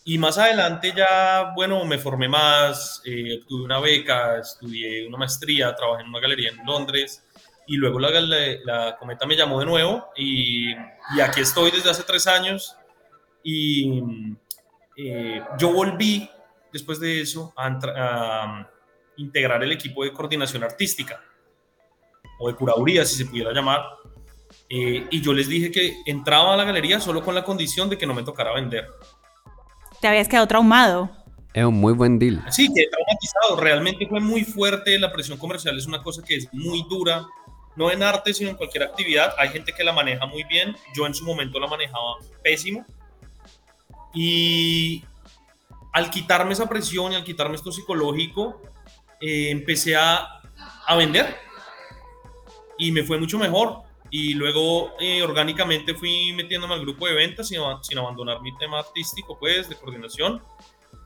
[0.03, 5.75] Y más adelante ya, bueno, me formé más, eh, tuve una beca, estudié una maestría,
[5.75, 7.23] trabajé en una galería en Londres
[7.67, 12.03] y luego la, la, Cometa me llamó de nuevo y, y, aquí estoy desde hace
[12.03, 12.75] tres años
[13.43, 14.01] y
[14.97, 16.27] eh, yo volví
[16.73, 18.71] después de eso a, a,
[19.17, 21.21] integrar el equipo de coordinación artística
[22.39, 23.81] o de curaduría, si se pudiera llamar.
[24.67, 27.99] Eh, y yo les dije que entraba a la galería solo con la condición de
[27.99, 28.87] que no me tocara vender
[30.01, 31.09] te habías quedado traumado.
[31.53, 32.43] Es un muy buen deal.
[32.49, 33.61] Sí, que traumatizado.
[33.61, 34.97] Realmente fue muy fuerte.
[34.97, 37.25] La presión comercial es una cosa que es muy dura.
[37.75, 39.33] No en arte, sino en cualquier actividad.
[39.37, 40.75] Hay gente que la maneja muy bien.
[40.95, 42.85] Yo en su momento la manejaba pésimo.
[44.13, 45.03] Y
[45.93, 48.61] al quitarme esa presión y al quitarme esto psicológico,
[49.21, 50.41] eh, empecé a,
[50.87, 51.35] a vender.
[52.77, 53.83] Y me fue mucho mejor
[54.13, 58.79] y luego eh, orgánicamente fui metiéndome al grupo de ventas sin, sin, abandonar mi tema
[58.79, 60.41] artístico, pues, de coordinación.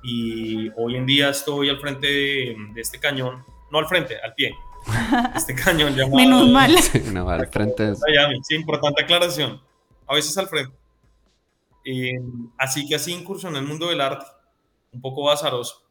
[0.03, 4.55] Y hoy en día estoy al frente de, este cañón, no al frente, al pie.
[5.35, 6.17] Este cañón llamado...
[6.17, 6.75] Menos mal.
[7.13, 7.99] no, al frente es...
[8.41, 9.61] Sí, importante aclaración.
[10.07, 10.75] A veces al frente.
[12.57, 14.25] así que así incursioné en el mundo del arte,
[14.91, 15.84] un poco azaroso.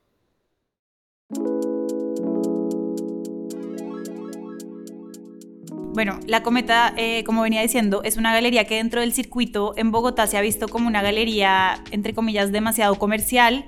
[5.95, 9.93] Bueno, La Cometa, eh, como venía diciendo, es una galería que dentro del circuito en
[9.93, 13.65] Bogotá se ha visto como una galería, entre comillas, demasiado comercial.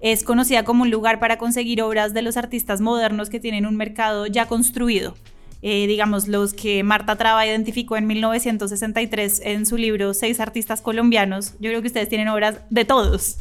[0.00, 3.76] Es conocida como un lugar para conseguir obras de los artistas modernos que tienen un
[3.76, 5.14] mercado ya construido.
[5.62, 11.54] Eh, digamos, los que Marta Traba identificó en 1963 en su libro Seis artistas colombianos.
[11.60, 13.38] Yo creo que ustedes tienen obras de todos.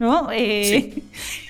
[0.00, 0.32] ¿No?
[0.32, 1.02] Eh, sí,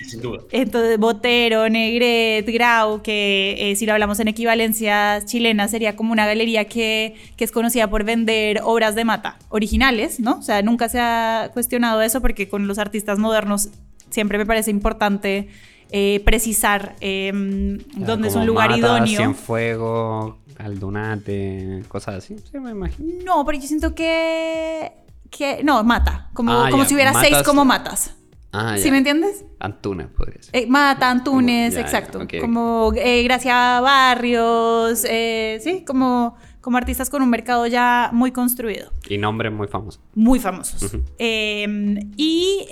[0.09, 0.41] sin duda.
[0.51, 6.27] Entonces, Botero, Negret, Grau, que eh, si lo hablamos en equivalencias chilenas, sería como una
[6.27, 10.37] galería que, que, es conocida por vender obras de mata originales, ¿no?
[10.37, 13.69] O sea, nunca se ha cuestionado eso porque con los artistas modernos
[14.11, 15.47] siempre me parece importante
[15.89, 19.33] eh, precisar em, dónde es un lugar idóneo.
[19.33, 22.35] fuego Aldunate, cosas así.
[22.51, 23.23] Sí, me imagino.
[23.25, 24.91] No, pero yo siento que.
[25.29, 26.29] que no, mata.
[26.33, 28.15] Como, ah, como si hubiera seis como matas.
[28.51, 29.45] Ah, ¿Sí me entiendes?
[29.59, 30.55] Antunes, podría ser.
[30.55, 32.27] Eh, mata, Antunes, exacto.
[32.41, 38.91] como eh, Gracia Barrios, eh, sí, como, como artistas con un mercado ya muy construido.
[39.07, 40.01] Y nombres muy famosos.
[40.15, 40.97] Muy famosos.
[41.17, 42.65] Em, y,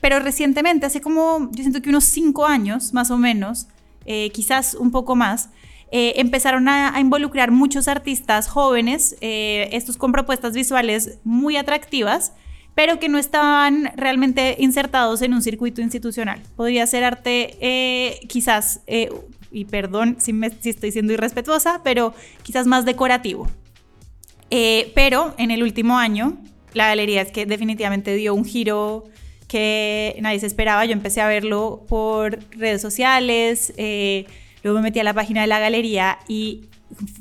[0.00, 3.68] pero recientemente, hace como, yo siento que unos cinco años, más o menos,
[4.32, 5.50] quizás un poco más,
[5.96, 12.32] eh, empezaron a, involucrar muchos artistas jóvenes, eh, estos con propuestas visuales muy atractivas,
[12.74, 16.40] pero que no estaban realmente insertados en un circuito institucional.
[16.56, 18.80] Podría ser arte eh, quizás,
[19.52, 23.48] y perdón si, me, si estoy siendo irrespetuosa, pero quizás más decorativo.
[24.94, 26.36] pero en el último año,
[26.72, 29.04] la galería es que definitivamente dio un giro
[29.46, 30.84] que nadie se esperaba.
[30.84, 33.72] Yo empecé a verlo por redes sociales,
[34.64, 36.62] Luego me metí a la página de la galería y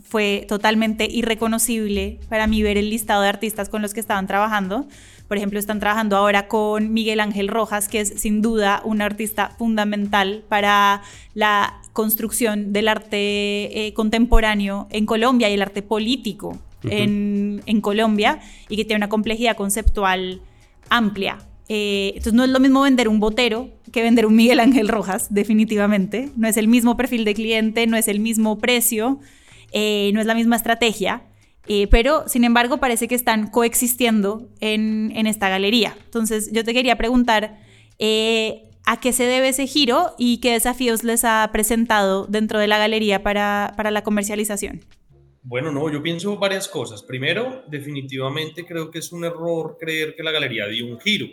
[0.05, 4.87] fue totalmente irreconocible para mí ver el listado de artistas con los que estaban trabajando.
[5.28, 9.49] Por ejemplo, están trabajando ahora con Miguel Ángel Rojas, que es sin duda un artista
[9.57, 11.01] fundamental para
[11.34, 18.39] la construcción del arte eh, contemporáneo en Colombia y el arte político en, en Colombia
[18.67, 20.41] y que tiene una complejidad conceptual
[20.89, 21.39] amplia.
[21.69, 25.34] Eh, entonces no es lo mismo vender un botero que vender un Miguel Ángel Rojas,
[25.34, 26.30] definitivamente.
[26.36, 29.19] No es el mismo perfil de cliente, no es el mismo precio,
[29.71, 31.24] eh, no es la misma estrategia.
[31.68, 35.95] Eh, pero, sin embargo, parece que están coexistiendo en, esta galería.
[36.05, 37.59] Entonces, yo te quería preguntar
[38.86, 42.78] a qué se debe ese giro y qué desafíos les ha presentado dentro de la
[42.78, 44.82] galería para, para la comercialización.
[45.41, 47.01] Bueno, no, yo pienso varias cosas.
[47.01, 51.28] Primero, definitivamente creo que es un error creer que la galería dio un giro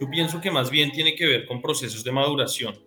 [0.00, 2.78] yo pienso que más bien tiene que ver con procesos de maduración.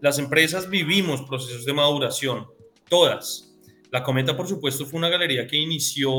[0.00, 2.46] Las empresas vivimos procesos de maduración,
[2.88, 3.53] todas.
[3.94, 6.10] La Cometa, por supuesto, fue una galería que inició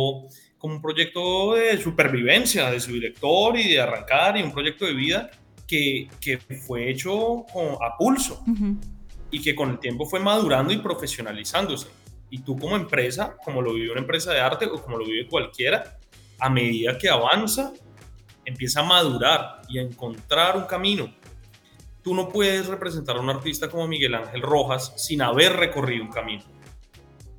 [0.58, 4.94] como un proyecto de supervivencia de su director y de arrancar y un proyecto de
[4.94, 5.30] vida
[5.68, 7.40] que, que fue hecho
[7.82, 8.46] a pulso
[9.30, 11.90] y que con el tiempo fue madurando y profesionalizándose.
[12.30, 15.28] Y tú como empresa, como lo vive una empresa de arte o como lo vive
[15.28, 16.00] cualquiera,
[16.40, 17.74] a medida que avanza,
[18.46, 21.14] empieza a madurar y a encontrar un camino.
[22.02, 26.12] Tú no puedes representar a un artista como Miguel Ángel Rojas sin haber recorrido un
[26.12, 26.55] camino.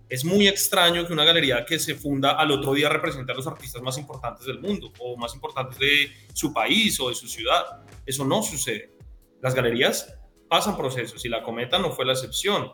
[0.09, 3.47] Es muy extraño que una galería que se funda al otro día represente a los
[3.47, 7.65] artistas más importantes del mundo o más importantes de su país o de su ciudad.
[8.05, 8.95] Eso no sucede.
[9.43, 10.17] Las galerías
[10.49, 12.71] pasan procesos y la Cometa no fue la excepción.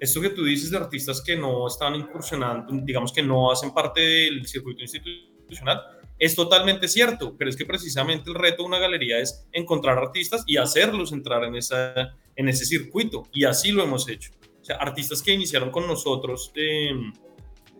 [0.00, 4.00] Esto que tú dices de artistas que no están incursionando, digamos que no hacen parte
[4.00, 5.80] del circuito institucional,
[6.18, 10.42] es totalmente cierto, pero es que precisamente el reto de una galería es encontrar artistas
[10.46, 14.32] y hacerlos entrar en, en ese circuito, y así lo hemos hecho.
[14.62, 17.12] O sea, artistas que iniciaron con nosotros, em,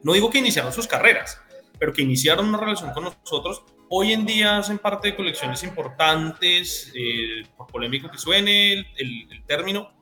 [0.03, 1.41] no digo que iniciaron sus carreras,
[1.78, 6.93] pero que iniciaron una relación con nosotros, hoy en día hacen parte de colecciones importantes,
[6.95, 9.93] eh, por polémico que suene el, término,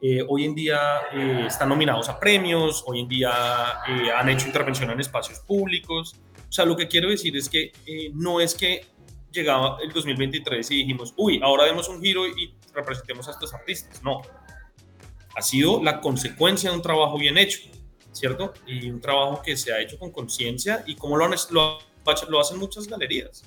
[0.00, 0.78] eh, hoy en día
[1.12, 3.82] eh, están nominados a premios, hoy en día
[4.18, 6.16] han hecho intervención en espacios públicos,
[6.52, 8.84] o sea, lo que quiero decir es que eh, no es que
[9.32, 14.02] llegaba el 2023 y dijimos, uy, ahora demos un giro y representemos a estos artistas.
[14.02, 14.20] No.
[15.34, 17.60] Ha sido la consecuencia de un trabajo bien hecho,
[18.12, 18.52] ¿cierto?
[18.66, 21.78] Y un trabajo que se ha hecho con conciencia y como lo, lo,
[22.28, 23.44] lo, hacen muchas galerías.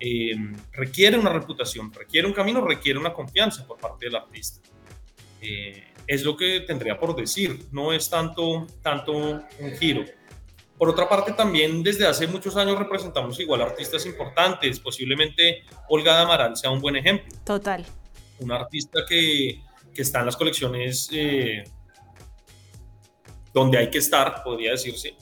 [0.00, 0.34] Eh,
[0.72, 4.60] requiere una reputación, requiere un camino, requiere una confianza por parte del artista.
[5.40, 9.44] Eh, es lo que tendría por decir, no es tanto, tanto un
[9.78, 10.04] giro.
[10.78, 14.80] Por otra parte, también desde hace muchos años representamos igual artistas importantes.
[14.80, 17.28] Posiblemente Olga de Amaral sea un buen ejemplo.
[17.44, 17.86] Total.
[18.40, 19.62] Un artista que,
[19.94, 21.64] que está en las colecciones eh,
[23.52, 25.14] donde hay que estar, podría decirse.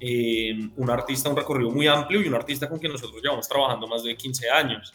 [0.00, 3.88] Eh, un artista, un recorrido muy amplio y un artista con quien nosotros llevamos trabajando
[3.88, 4.94] más de 15 años.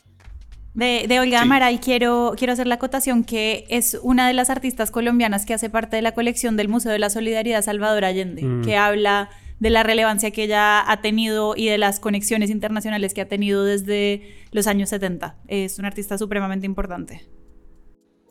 [0.74, 4.90] De, de, Olga Amaral quiero, quiero hacer la acotación que es una de las artistas
[4.90, 8.64] colombianas que hace parte de la colección del Museo de la Solidaridad Salvador Allende, mm.
[8.64, 9.30] que habla
[9.60, 13.64] de la relevancia que ella ha tenido y de las conexiones internacionales que ha tenido
[13.64, 15.38] desde los años 70.
[15.48, 17.30] Es una artista supremamente importante.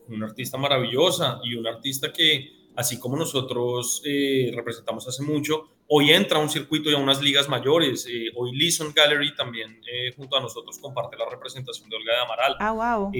[0.09, 6.11] Una artista maravillosa y una artista que así como nosotros eh, representamos hace mucho, hoy
[6.11, 8.07] entra un circuito y a unas ligas mayores.
[8.09, 12.19] Eh, hoy Lison Gallery también eh, junto a nosotros comparte la representación de Olga de
[12.21, 12.55] Amaral.
[12.59, 13.11] Ah, wow.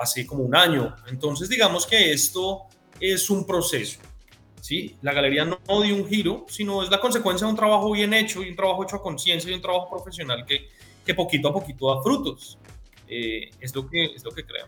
[0.00, 0.94] hace como un año.
[1.08, 2.62] Entonces, digamos que esto
[3.00, 4.00] es un proceso.
[4.60, 4.96] ¿sí?
[5.02, 8.42] La galería no, dio un giro, sino es la consecuencia de un trabajo bien hecho
[8.42, 10.68] y un trabajo hecho a conciencia y un trabajo profesional que,
[11.04, 12.58] que poquito a poquito da frutos.
[13.06, 14.66] es, lo que, es lo que creo.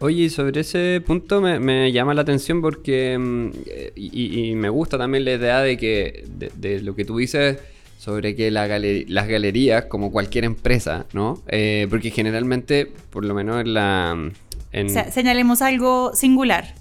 [0.00, 3.50] Oye, sobre ese punto me, llama la atención porque, mm,
[3.96, 7.58] y, me gusta también la idea de que, de, lo que tú dices
[7.98, 11.42] sobre que las galerías, como cualquier empresa, ¿no?
[11.48, 14.30] Eh, porque generalmente, por lo menos en la...
[14.72, 14.90] En...
[14.90, 16.74] señalemos algo singular.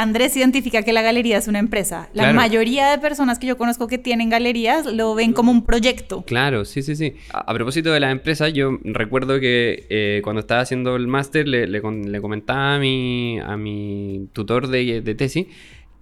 [0.00, 2.08] Andrés identifica que la galería es una empresa.
[2.14, 6.22] La mayoría de personas que yo conozco que tienen galerías lo ven como un proyecto.
[6.22, 7.16] Claro, sí, sí, sí.
[7.34, 11.82] A, propósito de las empresas, yo recuerdo que eh, cuando estaba haciendo el máster le,
[11.82, 15.48] comentaba a mi, a mi tutor de, tesis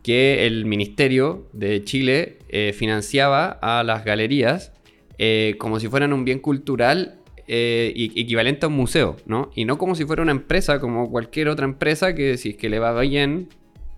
[0.05, 4.71] que el Ministerio de Chile eh, financiaba a las galerías
[5.19, 7.17] eh, como si fueran un bien cultural
[7.51, 9.51] equivalente a un museo, ¿no?
[9.55, 12.69] Y no como si fuera una empresa, como cualquier otra empresa que si es que
[12.69, 13.49] le va bien,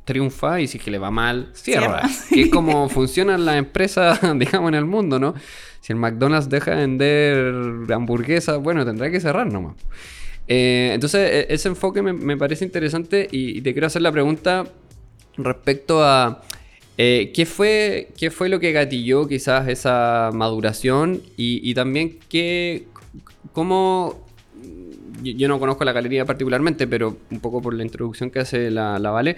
[0.05, 2.03] triunfa y si es que le va mal, cierra.
[2.28, 5.34] Que es como funcionan las empresas, digamos, en el mundo, ¿no?
[5.80, 9.76] Si el McDonald's deja de vender hamburguesas, bueno, tendrá que cerrar nomás.
[10.46, 14.66] Eh, entonces, e, ese enfoque me, parece interesante y, te quiero hacer la pregunta
[15.36, 16.42] respecto a
[16.98, 22.86] eh, ¿qué, fue, qué fue lo que gatilló quizás esa maduración y, también qué,
[23.53, 24.26] cómo...
[25.22, 28.98] Yo, no conozco la galería particularmente, pero un poco por la introducción que hace la,
[28.98, 29.36] la Vale.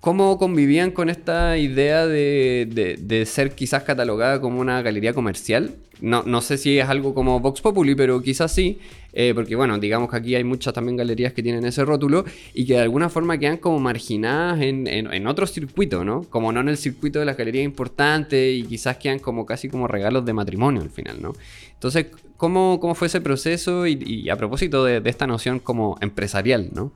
[0.00, 5.74] ¿Cómo convivían con esta idea de, ser quizás catalogada como una galería comercial?
[6.00, 8.78] No, no, sé si es algo como Vox Populi, pero quizás sí,
[9.12, 12.24] eh, porque bueno, digamos que aquí hay muchas también galerías que tienen ese rótulo
[12.54, 16.22] y que de alguna forma quedan como marginadas en, en, otro circuito, ¿no?
[16.30, 19.88] Como no en el circuito de las galerías importantes y quizás quedan como casi como
[19.88, 21.32] regalos de matrimonio al final, ¿no?
[21.74, 26.70] Entonces, ¿cómo, cómo fue ese proceso y, a propósito de, de esta noción como empresarial,
[26.72, 26.92] ¿no?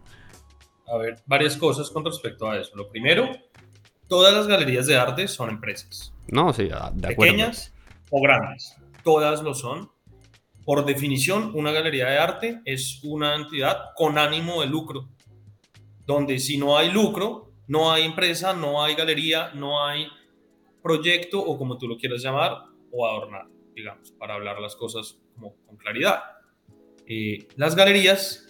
[0.93, 2.77] A ver varias cosas con respecto a eso.
[2.77, 3.31] Lo primero,
[4.09, 6.13] todas las galerías de arte son empresas.
[6.29, 7.33] No, sí, ah, de acuerdo.
[7.33, 7.73] Pequeñas
[8.11, 9.91] o grandes, todas lo son.
[10.65, 15.09] Por definición, una galería de arte es una entidad con ánimo de lucro,
[16.05, 20.07] donde si no hay lucro, no hay empresa, no hay galería, no hay
[20.83, 25.57] proyecto o como tú lo quieras llamar, o adornar, digamos, para hablar las cosas como
[25.67, 26.23] con claridad.
[27.07, 28.47] Eh, las galerías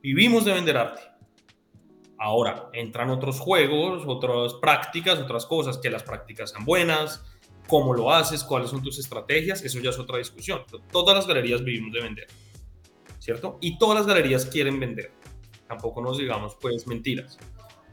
[0.00, 1.15] vivimos de vender arte
[2.18, 7.22] Ahora, entran otros juegos, otras prácticas, otras cosas, que las prácticas sean buenas,
[7.68, 10.62] cómo lo haces, cuáles son tus estrategias, eso ya es otra discusión.
[10.90, 12.26] Todas las galerías vivimos de vender,
[13.18, 13.58] ¿cierto?
[13.60, 15.12] Y todas las galerías quieren vender.
[15.68, 17.38] Tampoco nos digamos, pues, mentiras.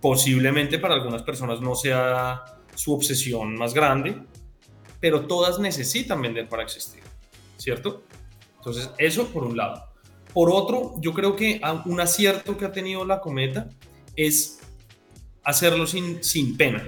[0.01, 2.43] Posiblemente para algunas personas no sea
[2.75, 4.21] su obsesión más grande,
[4.99, 7.03] pero todas necesitan vender para existir,
[7.57, 8.03] ¿cierto?
[8.57, 9.89] Entonces, eso por un lado.
[10.33, 13.69] Por otro, yo creo que un acierto que ha tenido la cometa
[14.15, 14.59] es
[15.43, 16.87] hacerlo sin, sin pena.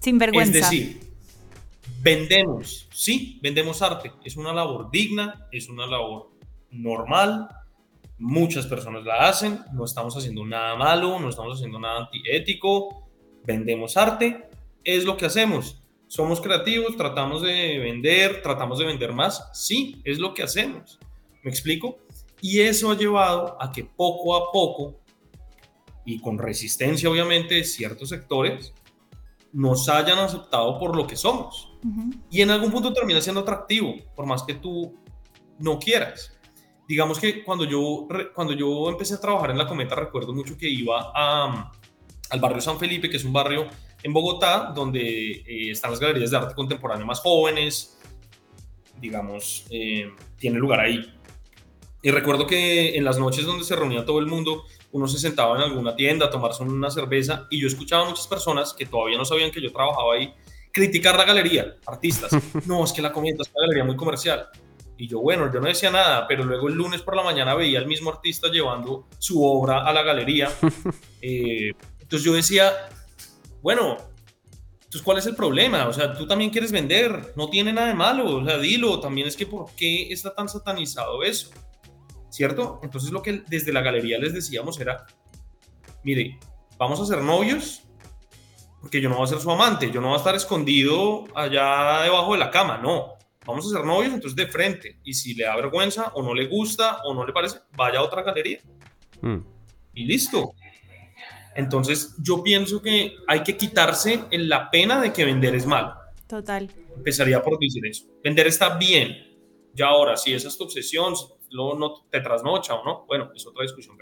[0.00, 0.58] Sin vergüenza.
[0.58, 1.00] Es decir,
[2.00, 4.12] vendemos, sí, vendemos arte.
[4.24, 6.30] Es una labor digna, es una labor
[6.70, 7.48] normal.
[8.18, 13.08] Muchas personas la hacen, no estamos haciendo nada malo, no estamos haciendo nada antiético.
[13.44, 14.48] Vendemos arte,
[14.84, 15.82] es lo que hacemos.
[16.08, 19.50] Somos creativos, tratamos de vender, tratamos de vender más.
[19.52, 20.98] Sí, es lo que hacemos.
[21.42, 21.98] ¿Me explico?
[22.40, 25.00] Y eso ha llevado a que poco a poco
[26.06, 28.72] y con resistencia obviamente de ciertos sectores,
[29.52, 31.72] nos hayan aceptado por lo que somos.
[32.30, 34.94] Y en algún punto termina siendo atractivo, por más que tú
[35.58, 36.32] no quieras.
[36.88, 40.68] Digamos que cuando yo, cuando yo empecé a trabajar en la Cometa, recuerdo mucho que
[40.68, 41.72] iba a,
[42.30, 43.66] al barrio San Felipe, que es un barrio
[44.02, 47.98] en Bogotá, donde eh, están las galerías de arte contemporáneo más jóvenes,
[49.00, 51.12] digamos, eh, tiene lugar ahí.
[52.02, 54.64] Y recuerdo que en las noches donde se reunía todo el mundo,
[54.96, 58.26] uno se sentaba en alguna tienda a tomarse una cerveza y yo escuchaba a muchas
[58.26, 60.32] personas que todavía no sabían que yo trabajaba ahí
[60.72, 62.30] criticar la galería, artistas.
[62.66, 64.48] No, es que la comida es una galería muy comercial.
[64.98, 67.78] Y yo, bueno, yo no decía nada, pero luego el lunes por la mañana veía
[67.78, 70.50] al mismo artista llevando su obra a la galería.
[71.28, 72.72] Eh, entonces yo decía,
[73.60, 73.96] bueno,
[74.74, 75.88] entonces ¿cuál es el problema?
[75.88, 79.26] O sea, tú también quieres vender, no tiene nada de malo, o sea, dilo, también
[79.26, 81.50] es que ¿por qué está tan satanizado eso?
[82.36, 82.80] ¿Cierto?
[82.82, 85.06] Entonces lo que desde la galería les decíamos era,
[86.04, 86.38] mire,
[86.76, 87.84] vamos a ser novios,
[88.82, 92.02] porque yo no voy a ser su amante, yo no voy a estar escondido allá
[92.02, 93.14] debajo de la cama, no.
[93.46, 94.98] Vamos a ser novios, entonces de frente.
[95.02, 98.02] Y si le da vergüenza o no le gusta o no le parece, vaya a
[98.02, 98.60] otra galería.
[99.22, 99.38] Mm.
[99.94, 100.52] Y listo.
[101.54, 105.94] Entonces, yo pienso que hay que quitarse la pena de que vender es malo.
[106.26, 106.70] Total.
[106.94, 108.04] Empezaría por decir eso.
[108.22, 109.16] Vender está bien.
[109.72, 111.14] Ya ahora, si esa es tu obsesión,
[111.50, 113.96] luego no te trasnocha o no, bueno, es otra discusión.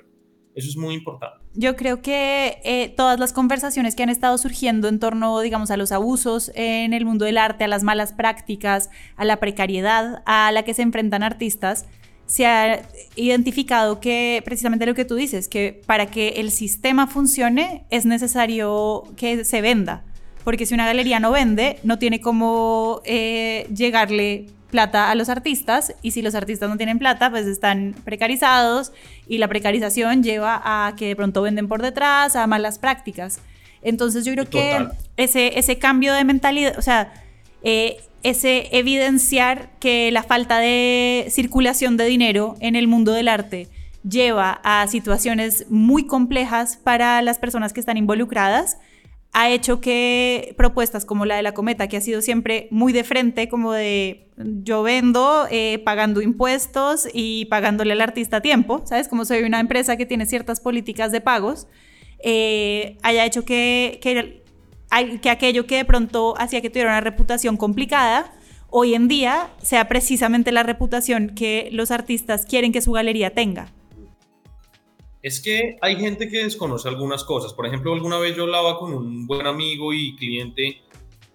[0.55, 1.45] Eso es muy importante.
[1.55, 5.77] Yo creo que eh, todas las conversaciones que han estado surgiendo en torno, digamos, a
[5.77, 10.53] los abusos en el mundo del arte, a las malas prácticas, a la precariedad a
[10.53, 11.87] la que se enfrentan artistas,
[12.27, 12.83] se ha
[13.17, 19.03] identificado que precisamente lo que tú dices, que para que el sistema funcione es necesario
[19.17, 20.05] que se venda.
[20.45, 25.95] Porque si una galería no vende, no tiene cómo eh, llegarle plata a los artistas
[26.03, 28.91] y si los artistas no tienen plata, pues están precarizados
[29.29, 33.39] y la precarización lleva a que de pronto venden por detrás, a malas prácticas.
[33.83, 37.13] Entonces yo creo que ese, ese cambio de mentalidad, o sea,
[37.63, 43.69] eh, ese evidenciar que la falta de circulación de dinero en el mundo del arte
[44.03, 48.79] lleva a situaciones muy complejas para las personas que están involucradas,
[49.37, 53.03] ha hecho que propuestas como la de la cometa, que ha sido siempre muy de
[53.03, 59.09] frente, como de yo vendo eh, pagando impuestos y pagándole al artista a tiempo, ¿sabes?
[59.09, 61.67] Como soy una empresa que tiene ciertas políticas de pagos,
[62.23, 64.45] eh, haya hecho que, que,
[65.21, 68.33] que aquello que de pronto hacía que tuviera una reputación complicada,
[68.71, 73.73] hoy en día sea precisamente la reputación que los artistas quieren que su galería tenga
[75.25, 77.55] es que hay gente que desconoce algunas cosas.
[77.55, 80.83] Por ejemplo, alguna vez yo hablaba con un buen amigo y cliente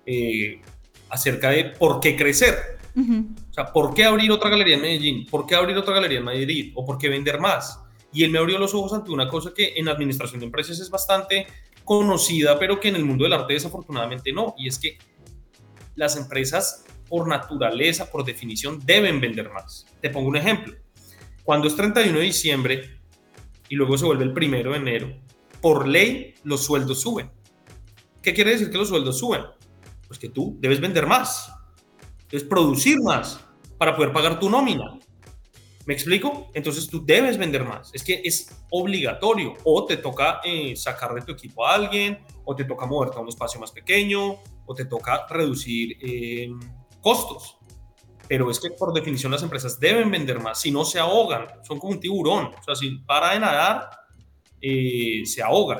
[0.05, 0.61] eh,
[1.09, 2.53] acerca de por qué crecer.
[2.95, 5.25] O sea, ¿por qué abrir otra galería en Medellín?
[5.25, 6.71] ¿Por qué abrir otra galería en Madrid?
[6.75, 7.79] ¿O por qué vender más?
[8.13, 10.91] Y él me abrió los ojos ante una cosa que en administración de empresas es
[10.91, 11.47] bastante
[11.83, 14.53] conocida, pero que en el mundo del arte desafortunadamente no.
[14.55, 14.99] Y es que
[15.95, 19.87] las empresas, por naturaleza, por definición, deben vender más.
[19.99, 20.75] Te pongo un ejemplo.
[21.43, 22.98] Cuando es 31 de diciembre,
[23.69, 25.15] y luego se vuelve el primero de enero,
[25.61, 27.31] por ley los sueldos suben.
[28.21, 29.43] ¿Qué quiere decir que los sueldos suben?
[30.07, 31.53] Pues que tú debes vender más,
[32.29, 33.39] debes producir más
[33.77, 34.99] para poder pagar tu nómina.
[35.85, 36.51] ¿Me explico?
[36.53, 37.89] Entonces tú debes vender más.
[37.93, 39.55] Es que es obligatorio.
[39.63, 43.21] O te toca eh, sacar de tu equipo a alguien, o te toca moverte a
[43.21, 46.49] un espacio más pequeño, o te toca reducir eh,
[47.01, 47.58] costos
[48.29, 51.79] pero es que por definición las empresas deben vender más, si no se ahogan, son
[51.79, 53.89] como un tiburón, o sea, si para de nadar,
[54.61, 55.79] eh, se ahogan.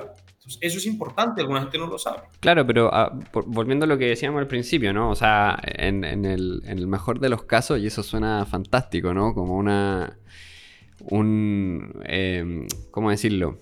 [0.60, 2.24] eso es importante, alguna gente no lo sabe.
[2.40, 3.14] Claro, pero ah,
[3.46, 5.12] volviendo a lo que decíamos al principio, ¿no?
[5.12, 9.36] O sea, en, el, mejor de los casos, y eso suena fantástico, ¿no?
[9.36, 10.18] Como una...
[11.02, 12.02] un...
[12.06, 13.60] Eh, ¿Cómo decirlo?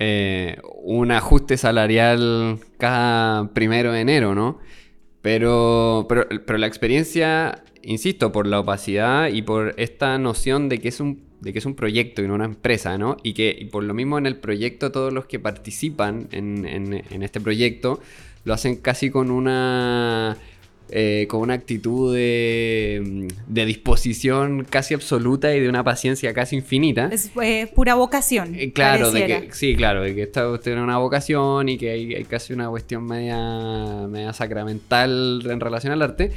[0.00, 4.58] Eh, un ajuste salarial cada primero de enero, ¿no?
[5.24, 10.88] Pero, pero, pero la experiencia insisto, por la opacidad y por esta noción de que
[10.88, 13.16] es un, de que es un proyecto y no una empresa, ¿no?
[13.22, 18.00] Y que por lo mismo en el proyecto todos los que participan en, este proyecto
[18.44, 20.36] lo hacen casi con una...
[20.90, 27.08] Eh, con una actitud de, disposición casi absoluta y de una paciencia casi infinita.
[27.10, 28.54] Es eh, pura vocación.
[28.54, 32.14] Eh, claro, de que, sí, claro, de que esta tiene una vocación y que hay,
[32.14, 36.32] hay, casi una cuestión media, media sacramental en relación al arte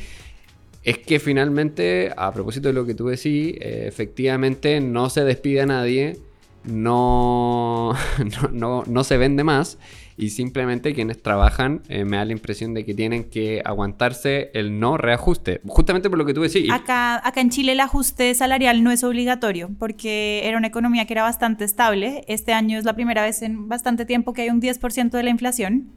[0.87, 5.59] es que finalmente, a propósito de lo que tú decís, eh, efectivamente no se despide
[5.59, 6.15] a nadie,
[6.63, 7.93] no,
[8.53, 9.77] no, no, se vende más
[10.18, 14.80] y simplemente quienes trabajan eh, me da la impresión de que tienen que aguantarse el
[14.80, 16.72] no reajuste, justamente por lo que tú decís.
[16.72, 21.13] Acá, acá en Chile el ajuste salarial no es obligatorio porque era una economía que
[21.13, 22.26] era bastante estable.
[22.28, 25.30] Este año es la primera vez en bastante tiempo que hay un 10% de la
[25.30, 25.91] inflación.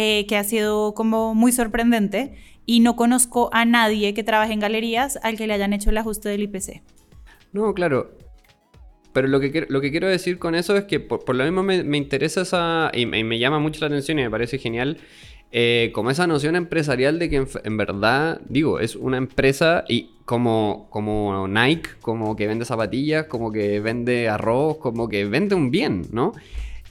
[0.00, 2.36] Eh, que ha sido como muy sorprendente
[2.66, 5.98] y no conozco a nadie que trabaje en galerías al que le hayan hecho el
[5.98, 6.82] ajuste del IPC.
[7.52, 8.12] No, claro.
[9.18, 11.96] Pero lo que, lo que quiero decir con eso es que por, lo mismo me,
[11.96, 12.92] interesa esa.
[12.94, 14.98] Y me, llama mucho la atención y me parece genial.
[15.50, 20.86] Eh, como esa noción empresarial de que en, verdad, digo, es una empresa y como,
[20.90, 26.06] como Nike, como que vende zapatillas, como que vende arroz, como que vende un bien,
[26.12, 26.32] ¿no?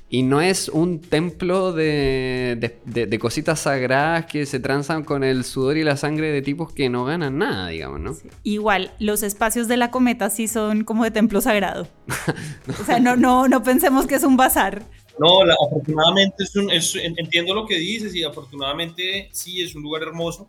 [0.10, 5.76] Y no es un templo de, de, cositas sagradas que se transan con el sudor
[5.76, 8.16] y la sangre de tipos que no ganan nada, digamos, ¿no?
[8.44, 11.88] Igual, los espacios de la cometa sí son como de templo sagrado.
[12.80, 14.84] O sea, no, no, no pensemos que es un bazar.
[15.20, 16.70] No, afortunadamente es un,
[17.18, 20.46] entiendo lo que dices y afortunadamente sí es un lugar hermoso,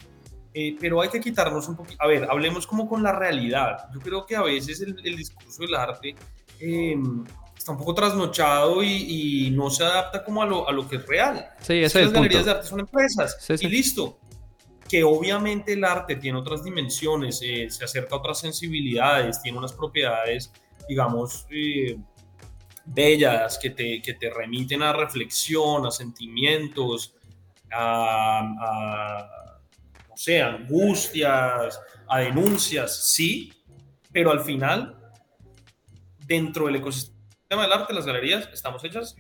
[0.53, 2.03] eh, pero hay que quitarnos un poquito.
[2.03, 3.89] A ver, hablemos como con la realidad.
[3.95, 6.15] Yo creo que a veces el, discurso del arte
[6.61, 6.97] eh,
[7.69, 11.07] está un poco trasnochado y, no se adapta como a lo, a lo que es
[11.07, 11.51] real.
[11.61, 14.19] Sí, ese es Las galerías de arte son empresas y listo.
[14.89, 20.51] Que obviamente el arte tiene otras dimensiones, se acerca a otras sensibilidades, tiene unas propiedades,
[20.89, 21.99] digamos, eh,
[22.87, 27.15] bellas que te, que te remiten a reflexión, a sentimientos,
[27.71, 29.61] a, a
[30.09, 33.53] no sé, angustias, a denuncias, sí,
[34.11, 34.99] pero al final,
[36.27, 37.18] dentro del ecosistema
[37.57, 39.17] del arte, las galerías estamos hechas,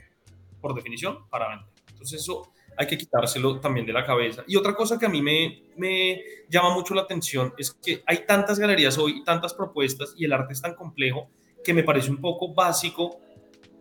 [0.61, 1.69] por definición, para vender.
[1.89, 4.45] Entonces eso hay que quitárselo también de la cabeza.
[4.47, 8.27] Y otra cosa que a mí me, me llama mucho la atención es que hay
[8.27, 11.31] tantas galerías hoy, tantas propuestas y el arte es tan complejo
[11.65, 13.19] que me parece un poco básico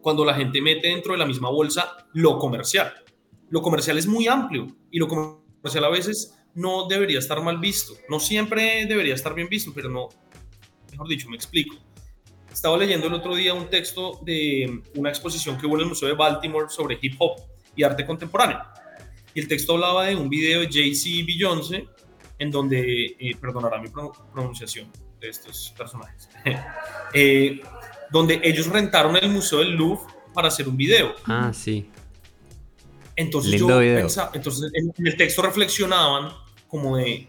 [0.02, 2.94] cuando la gente mete dentro de la misma bolsa lo comercial.
[3.50, 7.94] Lo comercial es muy amplio y lo comercial a veces no debería estar mal visto.
[8.10, 10.10] No siempre debería estar bien visto, pero no,
[10.92, 11.76] mejor dicho, me explico.
[12.58, 16.08] Estaba leyendo el otro día un texto de una exposición que hubo en el Museo
[16.10, 17.40] de Baltimore sobre hip hop
[17.76, 18.58] y arte contemporáneo.
[19.36, 21.88] Y el texto hablaba de un video de Jay-Z y Beyoncé,
[22.40, 24.92] en donde, eh, perdonará mi pronunciación
[25.22, 26.30] de estos personajes,
[27.14, 27.62] eh,
[28.10, 31.14] donde ellos rentaron el Museo del Louvre para hacer un video.
[31.28, 31.88] Ah, sí.
[33.16, 36.32] Entonces yo Pensaba, entonces en el texto reflexionaban
[36.68, 37.28] como de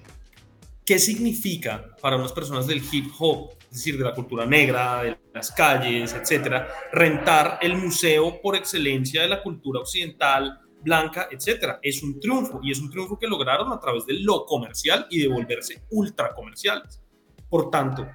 [0.86, 5.50] qué significa para unas personas del hip hop, decir, de la cultura negra, de las
[5.52, 11.78] calles, etcétera, rentar el museo por excelencia de la cultura occidental, blanca, etcétera.
[11.82, 15.20] Es un triunfo y es un triunfo que lograron a través de lo comercial y
[15.20, 17.02] de volverse ultra comerciales.
[17.48, 18.06] Por tanto,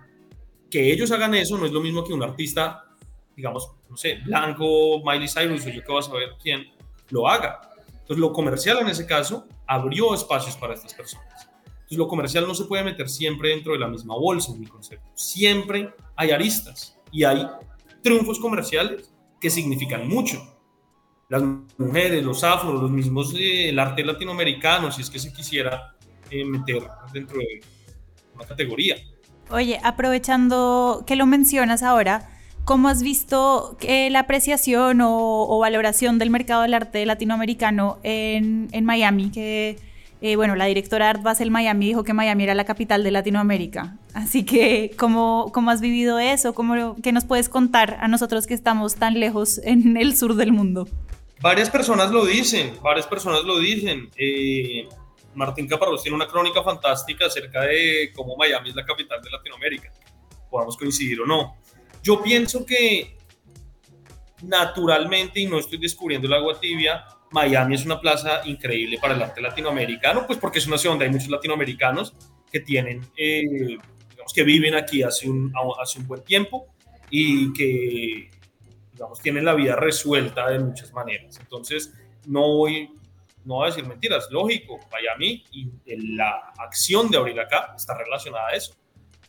[0.70, 2.86] que ellos hagan eso no es lo mismo que un artista,
[3.36, 6.66] digamos, no sé, blanco, Miley Cyrus o yo que vas a ver quién
[7.09, 7.61] lo haga.
[7.91, 11.53] Entonces, lo comercial en ese caso abrió espacios para estas personas.
[11.94, 14.66] Entonces, lo comercial no se puede meter siempre dentro de la misma bolsa, en mi
[14.66, 15.08] concepto.
[15.14, 17.46] Siempre hay aristas y hay
[18.02, 20.41] triunfos comerciales que significan mucho.
[21.30, 21.44] Las
[21.78, 25.96] mujeres, los afros, los mismos, eh, el arte latinoamericano, si es que se quisiera
[26.32, 26.84] eh, meter
[27.14, 27.62] dentro de
[28.36, 28.96] una categoría.
[29.52, 32.30] Oye, aprovechando que lo mencionas ahora,
[32.66, 39.30] ¿cómo has visto que la apreciación o, valoración del mercado del arte latinoamericano en, Miami?
[40.26, 43.98] Eh, bueno, la directora Art Basel Miami dijo que Miami era la capital de Latinoamérica.
[44.14, 46.54] Así que, ¿cómo, cómo has vivido eso?
[46.54, 50.54] ¿Cómo, ¿Qué nos puedes contar a nosotros que estamos tan lejos en el sur del
[50.54, 50.88] mundo?
[51.42, 54.10] Varias personas lo dicen, varias personas lo dicen.
[54.16, 54.88] Eh,
[55.36, 59.92] Martín Caparrós tiene una crónica fantástica acerca de cómo Miami es la capital de Latinoamérica.
[60.50, 61.58] Podamos coincidir o no.
[62.02, 63.18] Yo pienso que
[64.42, 67.04] naturalmente, y no estoy descubriendo el agua tibia,
[67.34, 71.06] Miami es una plaza increíble para el arte latinoamericano, pues porque es una ciudad donde
[71.06, 72.16] hay muchos latinoamericanos
[72.52, 73.78] que tienen, eh,
[74.12, 76.68] digamos, que viven aquí hace un, hace un buen tiempo
[77.10, 78.30] y que,
[78.92, 81.40] digamos, tienen la vida resuelta de muchas maneras.
[81.40, 81.92] Entonces,
[82.28, 82.90] no voy
[83.46, 85.70] no voy a decir mentiras, lógico, Miami y
[86.16, 88.74] la acción de abrir acá está relacionada a eso,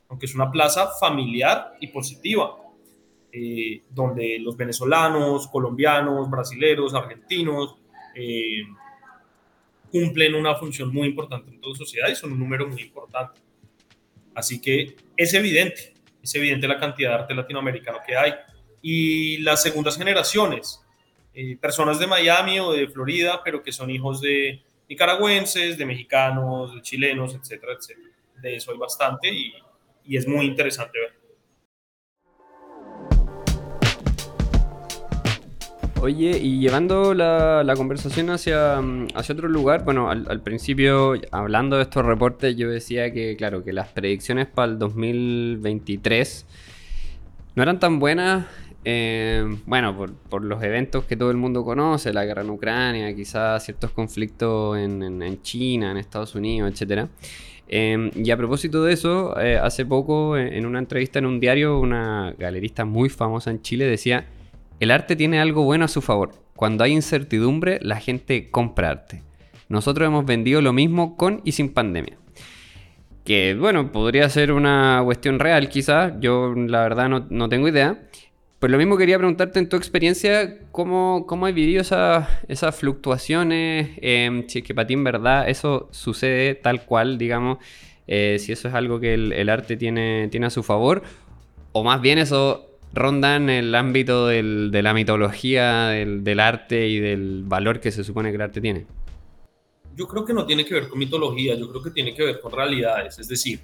[0.08, 2.54] aunque es una plaza familiar y positiva,
[3.32, 7.74] eh, donde los venezolanos, colombianos, brasileros, argentinos
[8.14, 8.62] eh,
[9.90, 13.40] cumplen una función muy importante en toda la sociedad y son un número muy importante.
[14.34, 18.32] Así que es evidente, es evidente la cantidad de arte latinoamericano que hay.
[18.82, 20.82] Y las segundas generaciones,
[21.32, 26.74] eh, personas de Miami o de Florida, pero que son hijos de nicaragüenses, de mexicanos,
[26.74, 28.10] de chilenos, etcétera, etcétera.
[28.42, 29.54] De eso hay bastante y,
[30.04, 31.23] y es muy interesante ver.
[36.04, 38.76] Oye, y llevando la, conversación hacia,
[39.14, 43.72] hacia, otro lugar, bueno, al, principio, hablando de estos reportes, yo decía que, claro, que
[43.72, 46.44] las predicciones para el 2023
[47.54, 48.44] no eran tan buenas
[48.84, 49.96] eh, bueno,
[50.28, 54.76] por, los eventos que todo el mundo conoce, la guerra en Ucrania, quizás ciertos conflictos
[54.76, 57.08] en, China, en Estados Unidos, etc.
[57.66, 61.80] Eh, y a propósito de eso, eh, hace poco en una entrevista en un diario,
[61.80, 64.26] una galerista muy famosa en Chile decía,
[64.80, 66.32] el arte tiene algo bueno a su favor.
[66.56, 69.22] Cuando hay incertidumbre, la gente compra arte.
[69.68, 72.16] Nosotros hemos vendido lo mismo con y sin pandemia.
[73.24, 77.98] Que bueno, podría ser una cuestión real quizás, yo la verdad no, no tengo idea.
[78.64, 83.90] Pues lo mismo quería preguntarte en tu experiencia, ¿cómo, cómo has vivido esas fluctuaciones?
[84.00, 87.58] Eh, si es que para ti en verdad eso sucede tal cual, digamos,
[88.06, 91.02] eh, si eso es algo que el, arte tiene, tiene a su favor,
[91.72, 96.88] o más bien eso ronda en el ámbito del, de la mitología del, del arte
[96.88, 98.86] y del valor que se supone que el arte tiene.
[99.96, 102.40] Yo creo que no tiene que ver con mitología, yo creo que tiene que ver
[102.40, 103.60] con realidades, es decir,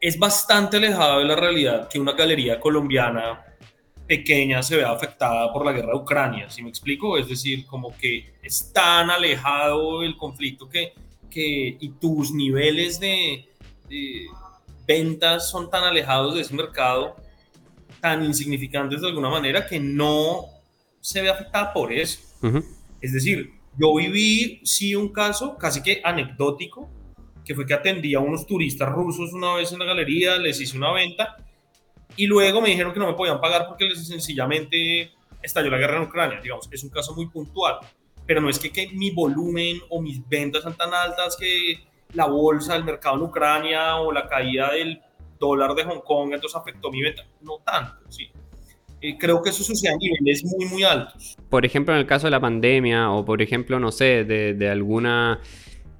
[0.00, 3.42] es bastante alejado de la realidad que una galería colombiana
[4.06, 7.16] pequeña se vea afectada por la guerra de Ucrania, ¿sí me explico?
[7.16, 10.92] Es decir, como que es tan alejado el conflicto que,
[11.30, 13.46] que y tus niveles de,
[14.86, 17.16] ventas son tan alejados de ese mercado
[18.00, 20.46] tan insignificantes de alguna manera que no
[21.00, 22.20] se ve afectada por eso.
[23.00, 26.90] Es decir, yo viví, sí, un caso casi que anecdótico,
[27.44, 30.76] que fue que atendí a unos turistas rusos una vez en la galería, les hice
[30.76, 31.36] una venta
[32.16, 35.12] y luego me dijeron que no me podían pagar porque les sencillamente
[35.42, 36.40] estalló la guerra en Ucrania.
[36.40, 37.78] Digamos, es un caso muy puntual,
[38.26, 41.84] pero no es que, que mi volumen o mis ventas sean tan altas que
[42.14, 45.00] la bolsa, el mercado en Ucrania o la caída del
[45.38, 47.22] dólar de Hong Kong, entonces afectó mi venta.
[47.42, 48.30] No tanto, sí.
[49.00, 51.36] Eh, creo que eso sucede a niveles muy, muy altos.
[51.50, 54.68] Por ejemplo, en el caso de la pandemia o por ejemplo, no sé, de, de
[54.70, 55.40] alguna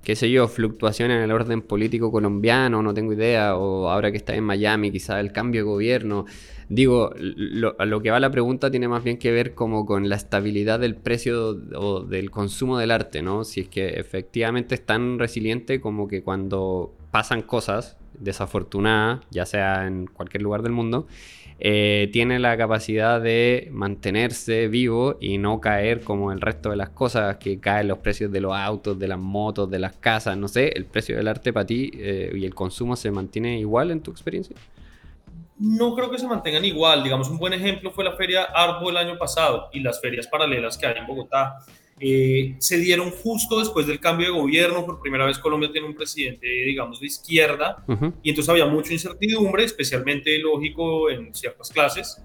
[0.05, 4.19] qué sé yo, fluctuación en el orden político colombiano, no tengo idea, o ahora que
[4.19, 6.27] está en Miami, quizá el cambio de gobierno.
[6.69, 10.09] Digo, lo, a lo que va la pregunta tiene más bien que ver como con
[10.09, 13.45] la estabilidad del precio o del consumo del arte, ¿no?
[13.45, 19.86] Si es que efectivamente es tan resiliente como que cuando pasan cosas desafortunadas, ya sea
[19.86, 21.07] en cualquier lugar del mundo,
[21.61, 26.91] eh, tiene la capacidad de mantenerse vivo y no caer como el resto de las
[26.91, 30.49] cosas, que caen los precios de los autos, de las motos, de las casas, no
[30.49, 34.01] sé, el precio del arte para ti eh, y el consumo se mantiene igual en
[34.01, 34.57] tu experiencia?
[35.59, 37.02] No creo que se mantengan igual.
[37.05, 40.76] Digamos, un buen ejemplo fue la feria Arbo el año pasado y las ferias paralelas
[40.76, 41.59] que hay en Bogotá.
[42.01, 44.85] Eh, se dieron justo después del cambio de gobierno.
[44.85, 47.85] Por primera vez Colombia tiene un presidente, digamos, de izquierda,
[48.22, 52.22] y entonces había mucha incertidumbre, especialmente lógico en ciertas clases.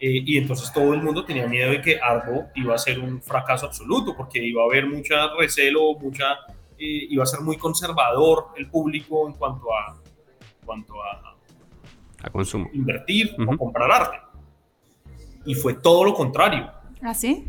[0.00, 3.22] Eh, y entonces todo el mundo tenía miedo de que Arbo iba a ser un
[3.22, 6.32] fracaso absoluto, porque iba a haber mucha recelo, mucha,
[6.76, 9.96] eh, iba a ser muy conservador el público en cuanto a,
[10.64, 11.31] cuanto a,
[12.22, 12.68] a consumo.
[12.72, 14.16] invertir o comprar arte.
[15.44, 16.70] Y fue todo lo contrario.
[17.02, 17.44] ¿Ah, sí?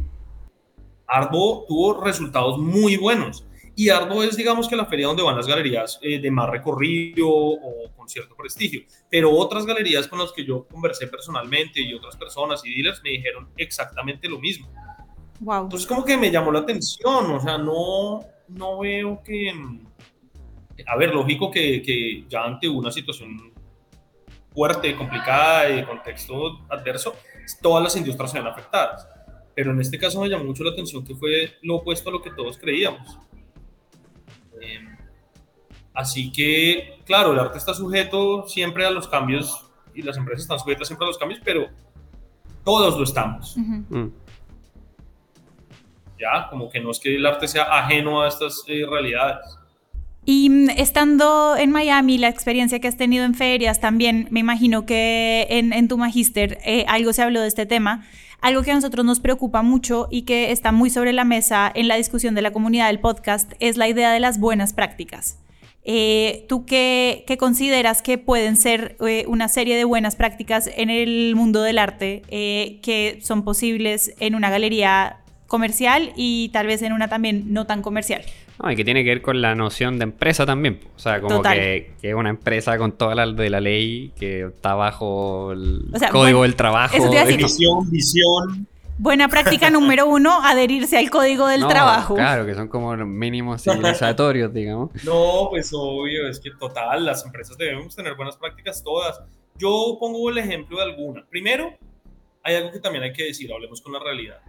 [1.08, 3.46] Arbo tuvo resultados muy buenos.
[3.76, 7.28] Y Arbo es, digamos, que la feria donde van las galerías eh, de más recorrido
[7.28, 8.82] o con cierto prestigio.
[9.10, 13.12] Pero otras galerías con las que yo conversé personalmente y otras personas y dealers me
[13.12, 14.68] dijeron exactamente lo mismo.
[15.40, 15.64] Wow.
[15.64, 17.32] Entonces, como que me llamó la atención.
[17.32, 19.52] O sea, no, no veo que.
[20.88, 23.53] A ver, lógico que, que ya ante una situación
[24.54, 27.16] fuerte, complicada, de contexto adverso,
[27.62, 29.08] todas las industrias se ven afectadas
[29.56, 32.22] pero en este caso me llamó mucho la atención que fue lo opuesto a lo
[32.22, 33.20] que todos creíamos.
[34.60, 34.98] Em,
[35.94, 40.60] así que, claro, el arte está sujeto siempre a los cambios y las empresas están
[40.60, 41.68] sujetas siempre a los cambios, pero
[42.64, 43.56] todos lo estamos.
[43.58, 44.08] Mm.
[46.20, 49.60] Ya, como que no es que el arte sea ajeno a estas eh, realidades.
[50.26, 55.48] Y estando en Miami, la experiencia que has tenido en ferias, también me imagino que
[55.50, 58.06] en, tu magíster eh, algo se habló de este tema.
[58.40, 61.88] Algo que a nosotros nos preocupa mucho y que está muy sobre la mesa en
[61.88, 65.40] la discusión de la comunidad del podcast es la idea de las buenas prácticas.
[65.86, 71.36] Eh, ¿Tú qué, consideras que pueden ser eh, una serie de buenas prácticas en el
[71.36, 75.18] mundo del arte que son posibles en una galería
[75.48, 78.24] comercial y tal vez en una también no tan comercial?
[78.72, 80.80] Y que tiene que ver con la noción de empresa también.
[80.96, 84.76] O sea, como que, es una empresa con toda la de la ley que está
[84.76, 86.96] bajo el código del trabajo.
[87.38, 88.68] Visión, visión.
[88.98, 92.14] Buena práctica número uno, adherirse al código del trabajo.
[92.14, 94.92] Claro, que son como mínimos civilizatorios, digamos.
[95.04, 99.20] No, pues obvio, es que total, las empresas debemos tener buenas prácticas todas.
[99.58, 101.26] Yo pongo el ejemplo de alguna.
[101.28, 101.72] Primero,
[102.44, 104.40] hay algo que también hay que decir, hablemos con la realidad.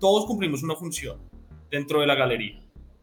[0.00, 1.18] Todos cumplimos una función
[1.70, 2.61] dentro de la galería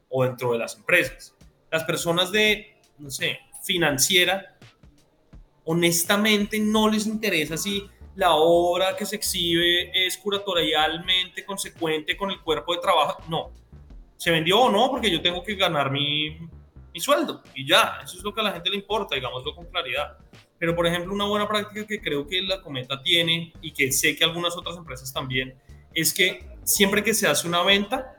[0.10, 1.36] o dentro de las empresas.
[1.72, 4.58] Las personas de, no sé, financiera,
[5.66, 12.42] honestamente no les interesa si la obra que se exhibe es curatorialmente consecuente con el
[12.42, 13.24] cuerpo de trabajo.
[13.30, 13.52] No.
[14.18, 14.90] ¿Se vendió o no?
[14.92, 16.38] Porque yo tengo que ganar mi,
[16.96, 17.42] sueldo.
[17.56, 20.18] Y ya, eso es lo que a la gente le importa, digámoslo con claridad.
[20.58, 24.18] Pero, por ejemplo, una buena práctica que creo que la Cometa tiene y que sé
[24.18, 25.56] que algunas otras empresas también,
[25.94, 28.18] es que siempre que se hace una venta,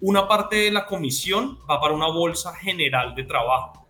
[0.00, 3.88] una parte de la comisión va para una bolsa general de trabajo,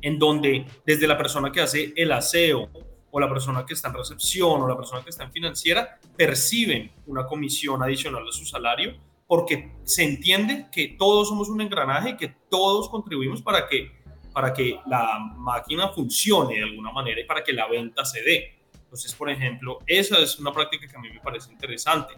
[0.00, 2.68] en donde desde la persona que hace el aseo
[3.10, 6.90] o la persona que está en recepción o la persona que está en financiera perciben
[7.06, 8.94] una comisión adicional a su salario
[9.26, 13.90] porque se entiende que todos somos un engranaje y que todos contribuimos para que,
[14.32, 18.58] para que la máquina funcione de alguna manera y para que la venta se dé.
[18.74, 22.14] Entonces, por ejemplo, esa es una práctica que a mí me parece interesante.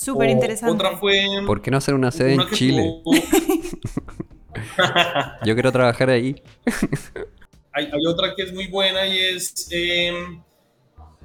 [0.00, 0.74] Súper interesante.
[0.74, 1.28] Otra fue.
[1.46, 3.02] ¿Por qué no hacer una sede en Chile?
[5.44, 6.42] Yo quiero trabajar ahí.
[7.72, 9.68] hay, otra que es muy buena y es.
[9.70, 10.42] Em,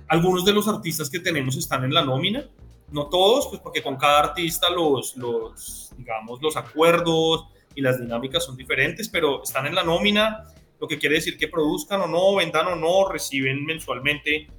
[0.09, 2.49] algunos de los artistas que tenemos están en la nómina.
[2.91, 7.45] No todos, pues porque con cada artista los, los, digamos, los acuerdos
[7.75, 10.43] y las dinámicas son diferentes, pero están en la nómina,
[10.81, 14.49] lo que quiere decir que produzcan o no, vendan o no, reciben mensualmente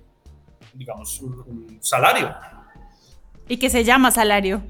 [0.76, 2.34] digamos, un, salario.
[3.48, 4.62] ¿Y qué se llama salario?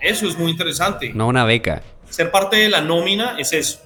[0.00, 1.12] Eso es muy interesante.
[1.14, 1.82] No una beca.
[2.08, 3.80] Ser parte de la nómina es eso.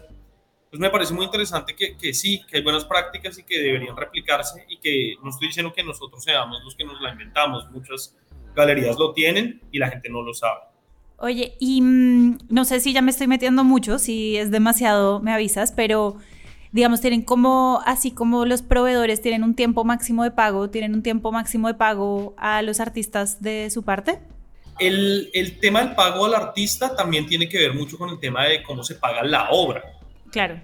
[0.71, 3.97] Pues me parece muy interesante que, que, sí, que hay buenas prácticas y que deberían
[3.97, 7.71] replicarse y que no estoy diciendo que nosotros seamos los que nos la inventamos.
[7.71, 8.17] Muchas
[8.55, 10.61] galerías lo tienen y la gente no lo sabe.
[11.19, 15.33] Oye, y mm, no sé si ya me estoy metiendo mucho, si es demasiado me
[15.33, 16.17] avisas, pero
[16.77, 21.03] digamos, tienen como, así como los proveedores tienen un tiempo máximo de pago, tienen un
[21.03, 24.21] tiempo máximo de pago a los artistas de su parte.
[24.79, 28.45] El, el tema del pago al artista también tiene que ver mucho con el tema
[28.45, 29.83] de cómo se paga la obra.
[30.31, 30.61] Claro.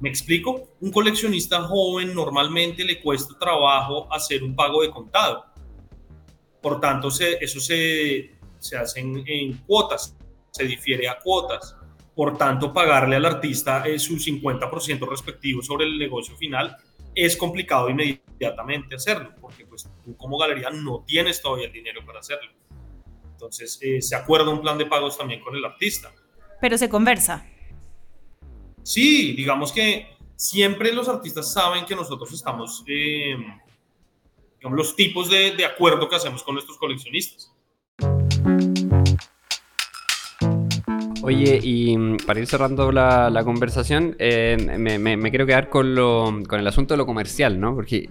[0.00, 0.70] ¿Me explico?
[0.80, 5.44] Un coleccionista joven normalmente le cuesta trabajo hacer un pago de contado.
[6.62, 10.16] Por tanto, eso se, se hace en, cuotas,
[10.50, 11.76] se difiere a cuotas.
[12.14, 16.76] Por tanto, pagarle al artista eh, su 50% respectivo sobre el negocio final
[17.14, 22.20] es complicado inmediatamente hacerlo, porque pues tú como galería no tienes todavía el dinero para
[22.20, 22.50] hacerlo.
[23.32, 26.12] Entonces, eh, se acuerda un plan de pagos también con el artista.
[26.60, 27.46] Pero se conversa.
[28.82, 33.36] Sí, digamos que siempre los artistas saben que nosotros estamos, eh,
[34.58, 37.51] digamos, los tipos de, de acuerdo que hacemos con nuestros coleccionistas.
[41.22, 46.60] Oye, y mm, para ir cerrando la, conversación, eh, me, quiero quedar con, lo, con
[46.60, 47.74] el asunto de lo comercial, ¿no?
[47.74, 48.08] Porque,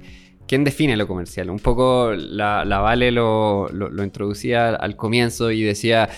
[0.48, 1.50] ¿quién define lo comercial?
[1.50, 3.70] Un poco la, Vale lo,
[4.04, 6.10] introducía al comienzo y decía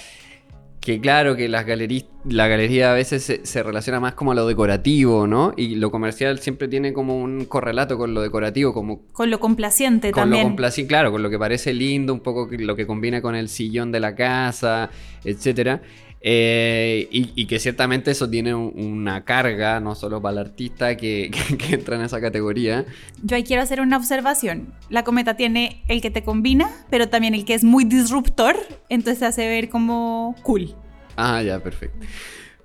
[0.80, 4.46] que claro, que las galerías, la galería a veces se, relaciona más como a lo
[4.46, 5.54] decorativo, ¿no?
[5.56, 9.06] Y lo comercial siempre tiene como un correlato con lo decorativo, como...
[9.14, 10.44] Con lo complaciente con también.
[10.44, 13.48] Lo complaciente, claro, con lo que parece lindo, un poco lo que combina con el
[13.48, 14.90] sillón de la casa,
[15.24, 15.82] etcétera.
[16.26, 21.32] Eh, y, que ciertamente eso tiene una carga, no solo para el artista que,
[21.70, 22.86] entra en esa categoría.
[23.22, 24.74] Yo ahí quiero hacer una observación.
[24.90, 28.56] La cometa tiene el que te combina, pero también el que es muy disruptor,
[28.88, 30.74] entonces te hace ver como cool.
[31.18, 32.06] Ah, ya, perfecto.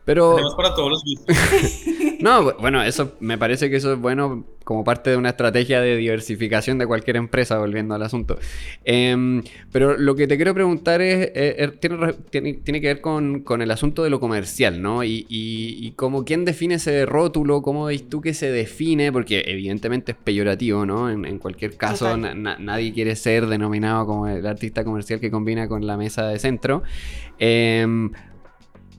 [0.08, 0.36] Pero...
[0.36, 1.36] Tenemos para todos los gustos.
[2.20, 5.96] no, bueno, eso me parece que eso es bueno como parte de una estrategia de
[5.96, 8.38] diversificación de cualquier empresa, volviendo al asunto.
[8.86, 13.40] Em, pero lo que te quiero preguntar es, eh, er, tiene, tiene, que ver con,
[13.40, 15.04] con, el asunto de lo comercial, ¿no?
[15.04, 20.12] Y, y, cómo quién define ese rótulo, cómo veis tú que se define, porque evidentemente
[20.12, 21.10] es peyorativo, ¿no?
[21.10, 25.98] En, cualquier caso, nadie quiere ser denominado como el artista comercial que combina con la
[25.98, 26.82] mesa de centro.
[27.38, 27.86] Eh,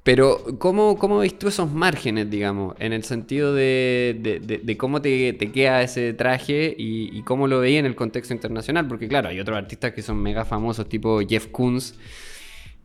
[0.03, 5.81] pero, ¿cómo, cómo ves tú esos márgenes, digamos, en el sentido de, cómo te, queda
[5.81, 8.87] ese traje y, cómo lo veía en el contexto internacional?
[8.87, 11.95] Porque, claro, hay otros artistas que son mega famosos, tipo Jeff Koons,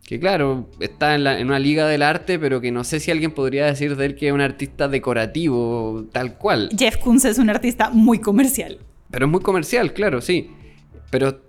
[0.04, 3.66] que, claro, está en, una liga del arte, pero que no sé si alguien podría
[3.66, 6.68] decir de él que es un artista decorativo, tal cual.
[6.76, 8.80] Jeff Koons es un artista muy comercial.
[9.10, 10.50] Pero es muy comercial, claro, sí.
[11.10, 11.40] Pero,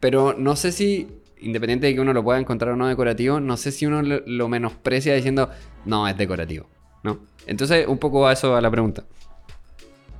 [0.00, 1.06] pero no sé si
[1.42, 4.48] independiente de que uno lo pueda encontrar o no decorativo, no sé si uno lo,
[4.48, 5.50] menosprecia diciendo,
[5.84, 6.68] no, es decorativo,
[7.02, 7.20] ¿no?
[7.46, 9.04] Entonces, un poco a eso a la pregunta.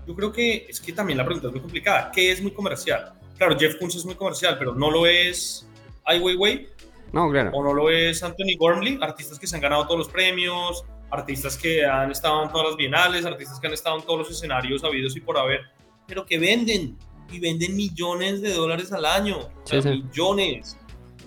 [0.07, 2.11] Yo creo que es que también la pregunta es muy complicada.
[2.13, 3.13] ¿Qué es muy comercial?
[3.39, 5.69] Claro, Jeff Koons es muy comercial, pero no lo es
[6.05, 6.69] Ai Weiwei.
[7.13, 7.51] No, claro.
[7.53, 11.57] O no lo es Anthony Gormley, artistas que se han ganado todos los premios, artistas
[11.57, 14.83] que han estado en todas las bienales, artistas que han estado en todos los escenarios
[14.83, 15.61] habidos y por haber,
[16.07, 16.97] pero que venden
[17.31, 19.49] y venden millones de dólares al año.
[19.85, 20.79] Millones.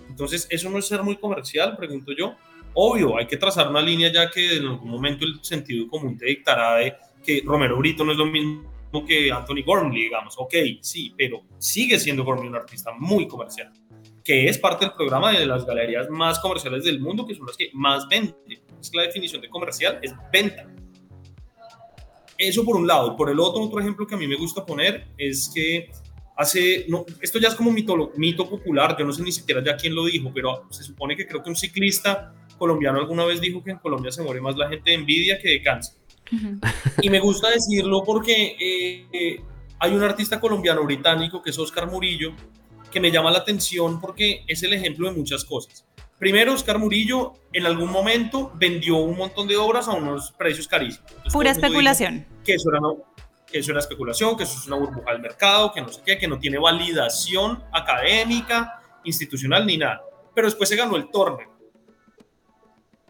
[0.10, 1.76] Entonces, ¿eso no es ser muy comercial?
[1.76, 2.36] Pregunto yo.
[2.74, 6.26] Obvio, hay que trazar una línea ya que en algún momento el sentido común te
[6.26, 8.76] dictará de que Romero Brito no es lo mismo
[9.08, 10.36] que Anthony Gormley, digamos.
[10.38, 13.72] Ok, sí, pero sigue siendo Gormley un artista muy comercial,
[14.24, 17.58] que es parte del programa de las galerías más comerciales del mundo, que son las
[17.58, 18.62] que más venden.
[18.80, 20.68] Es la definición de comercial es venta.
[22.38, 23.16] Eso por un lado.
[23.16, 25.90] Por el otro, otro ejemplo que a mí me gusta poner es que
[26.36, 29.76] hace, no, esto ya es como mito, mito popular, yo no sé ni siquiera ya
[29.76, 33.64] quién lo dijo, pero se supone que creo que un ciclista colombiano alguna vez dijo
[33.64, 35.96] que en Colombia se muere más la gente de envidia que de cáncer.
[37.02, 39.42] Y me gusta decirlo porque eh,
[39.80, 42.34] hay un artista colombiano británico que es Oscar Murillo,
[42.92, 45.86] que me llama la atención porque es el ejemplo de muchas cosas.
[46.18, 51.12] Primero, Oscar Murillo en algún momento vendió un montón de obras a unos precios carísimos.
[51.32, 52.26] Pura especulación.
[52.44, 53.04] Que eso era, no,
[53.46, 56.18] que es una especulación, que eso es una burbuja del mercado, que no sé qué,
[56.18, 60.04] que no tiene validación académica, institucional ni nada.
[60.34, 61.50] Pero después se ganó el torneo,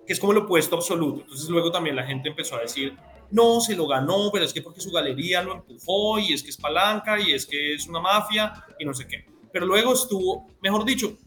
[0.05, 1.21] que es como lo opuesto absoluto.
[1.21, 2.95] Entonces luego también la gente empezó a decir,
[3.31, 6.49] no, se lo ganó, pero es que porque su galería lo empujó y es que
[6.49, 9.25] es palanca y es que es una mafia y no sé qué.
[9.51, 11.17] Pero luego estuvo, mejor dicho,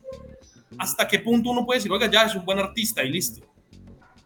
[0.78, 3.46] hasta qué punto uno puede decir, oiga, ya es un buen artista y listo.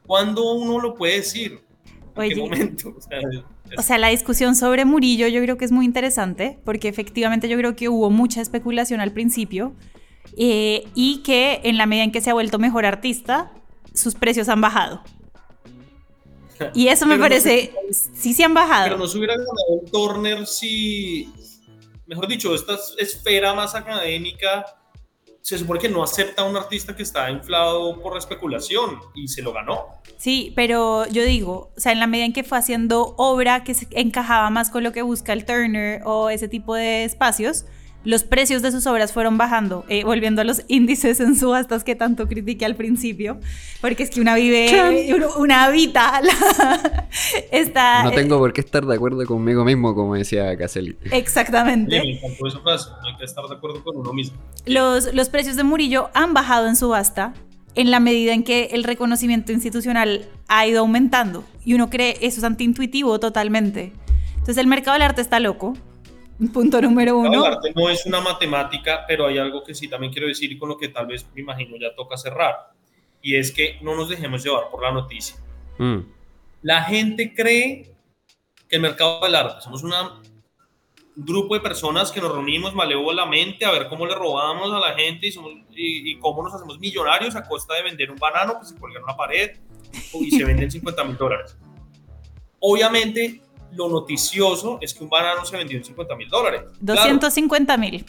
[0.06, 1.62] ¿Cuándo uno lo puede decir?
[2.16, 2.94] ¿En qué momento?
[2.98, 3.20] O sea,
[3.98, 7.88] la discusión sobre Murillo yo creo que es muy interesante porque efectivamente yo creo que
[7.88, 9.74] hubo mucha especulación al principio
[10.36, 13.52] eh, y que en la medida en que se ha vuelto mejor artista,
[13.94, 15.02] sus precios han bajado.
[16.74, 18.84] Y eso me parece, sí se han bajado.
[18.84, 21.28] Pero no se hubiera ganado Turner si,
[22.06, 24.66] mejor dicho, esta esfera más académica
[25.42, 29.26] se supone que no acepta a un artista que está inflado por la especulación y
[29.26, 30.00] se lo ganó.
[30.16, 33.74] Sí, pero yo digo, o sea, en la medida en que fue haciendo obra que
[33.74, 37.64] se encajaba más con lo que busca el Turner o ese tipo de espacios,
[38.04, 41.94] los precios de sus obras fueron bajando, eh, volviendo a los índices en subastas que
[41.94, 43.38] tanto critiqué al principio,
[43.80, 44.70] porque es que una vive,
[45.38, 46.20] una habita,
[47.52, 48.02] está...
[48.04, 50.96] No tengo por qué estar de acuerdo conmigo mismo, como decía Caselli.
[51.10, 52.00] Exactamente.
[52.00, 54.36] me encantó esa frase, no hay que estar de acuerdo con uno mismo.
[54.66, 57.34] Los, los precios de Murillo han bajado en subasta
[57.74, 62.38] en la medida en que el reconocimiento institucional ha ido aumentando, y uno cree eso
[62.40, 63.92] es antiintuitivo totalmente.
[64.32, 65.74] Entonces el mercado del arte está loco,
[66.50, 67.46] Punto número uno.
[67.46, 70.58] El arte no es una matemática, pero hay algo que sí también quiero decir y
[70.58, 72.72] con lo que tal vez me imagino ya toca cerrar.
[73.20, 75.36] Y es que no nos dejemos llevar por la noticia.
[75.78, 75.98] Mm.
[76.62, 77.94] La gente cree
[78.68, 80.20] que el mercado del arte, somos una,
[81.16, 84.94] un grupo de personas que nos reunimos malévolamente a ver cómo le robamos a la
[84.94, 88.76] gente y, y, cómo nos hacemos millonarios a costa de vender un banano que se
[88.76, 89.50] cuelga en una pared
[90.14, 91.56] y se venden 50 mil dólares.
[92.60, 93.42] Obviamente
[93.74, 96.62] lo noticioso es que un banano se vendió en 50 mil dólares.
[96.80, 98.04] 250 mil.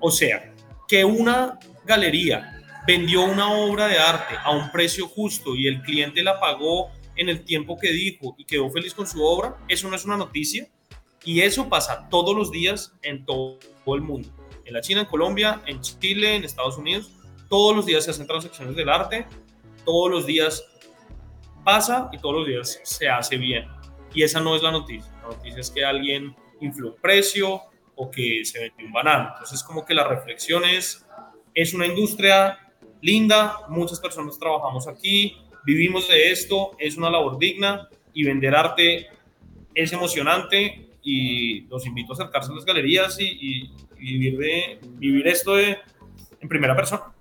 [0.00, 0.52] O sea,
[0.88, 6.22] que una galería vendió una obra de arte a un precio justo y el cliente
[6.22, 9.96] la pagó en el tiempo que dijo y quedó feliz con su obra, eso no
[9.96, 10.68] es una noticia.
[11.24, 14.28] Y eso pasa todos los días en todo el mundo.
[14.64, 17.10] En la China, en Colombia, en Chile, en Estados Unidos.
[17.48, 19.26] Todos los días se hacen transacciones del arte.
[19.84, 20.62] Todos los días
[21.64, 23.66] pasa y todos los días se hace bien.
[24.16, 25.12] Y esa no es la noticia.
[25.22, 27.60] La noticia es que alguien infló el precio
[27.94, 29.28] o que se metió un banano.
[29.34, 31.06] Entonces, como que la reflexión es,
[31.54, 32.58] es una industria
[33.02, 39.08] linda, muchas personas trabajamos aquí, vivimos de esto, es una labor digna y vender arte
[39.74, 45.58] es emocionante y los invito a acercarse a las galerías y, vivir, de, vivir esto
[45.58, 45.76] en
[46.48, 47.12] primera persona.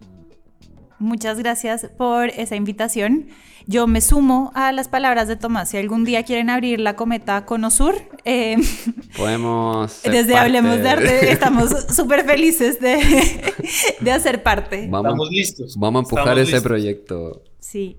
[0.98, 3.28] Muchas gracias por esa invitación.
[3.68, 5.70] Yo me sumo a las palabras de Tomás.
[5.70, 8.58] Si algún día quieren abrir la cometa Conosur, eh,
[9.18, 10.02] podemos.
[10.04, 13.00] desde Hablemos de Arte, estamos súper felices de,
[14.02, 14.88] de, hacer parte.
[14.88, 15.78] Vamos, estamos listos.
[15.78, 17.42] Vamos a empujar ese proyecto.
[17.60, 17.98] Sí.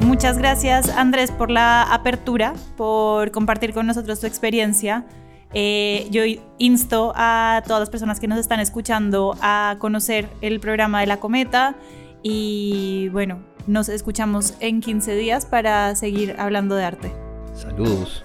[0.00, 5.06] Muchas gracias Andrés por la apertura, por compartir con nosotros tu experiencia.
[5.52, 6.22] Eh, yo
[6.58, 11.18] insto a todas las personas que nos están escuchando a conocer el programa de la
[11.18, 11.74] cometa
[12.22, 17.12] y bueno, nos escuchamos en 15 días para seguir hablando de arte.
[17.54, 18.22] Saludos.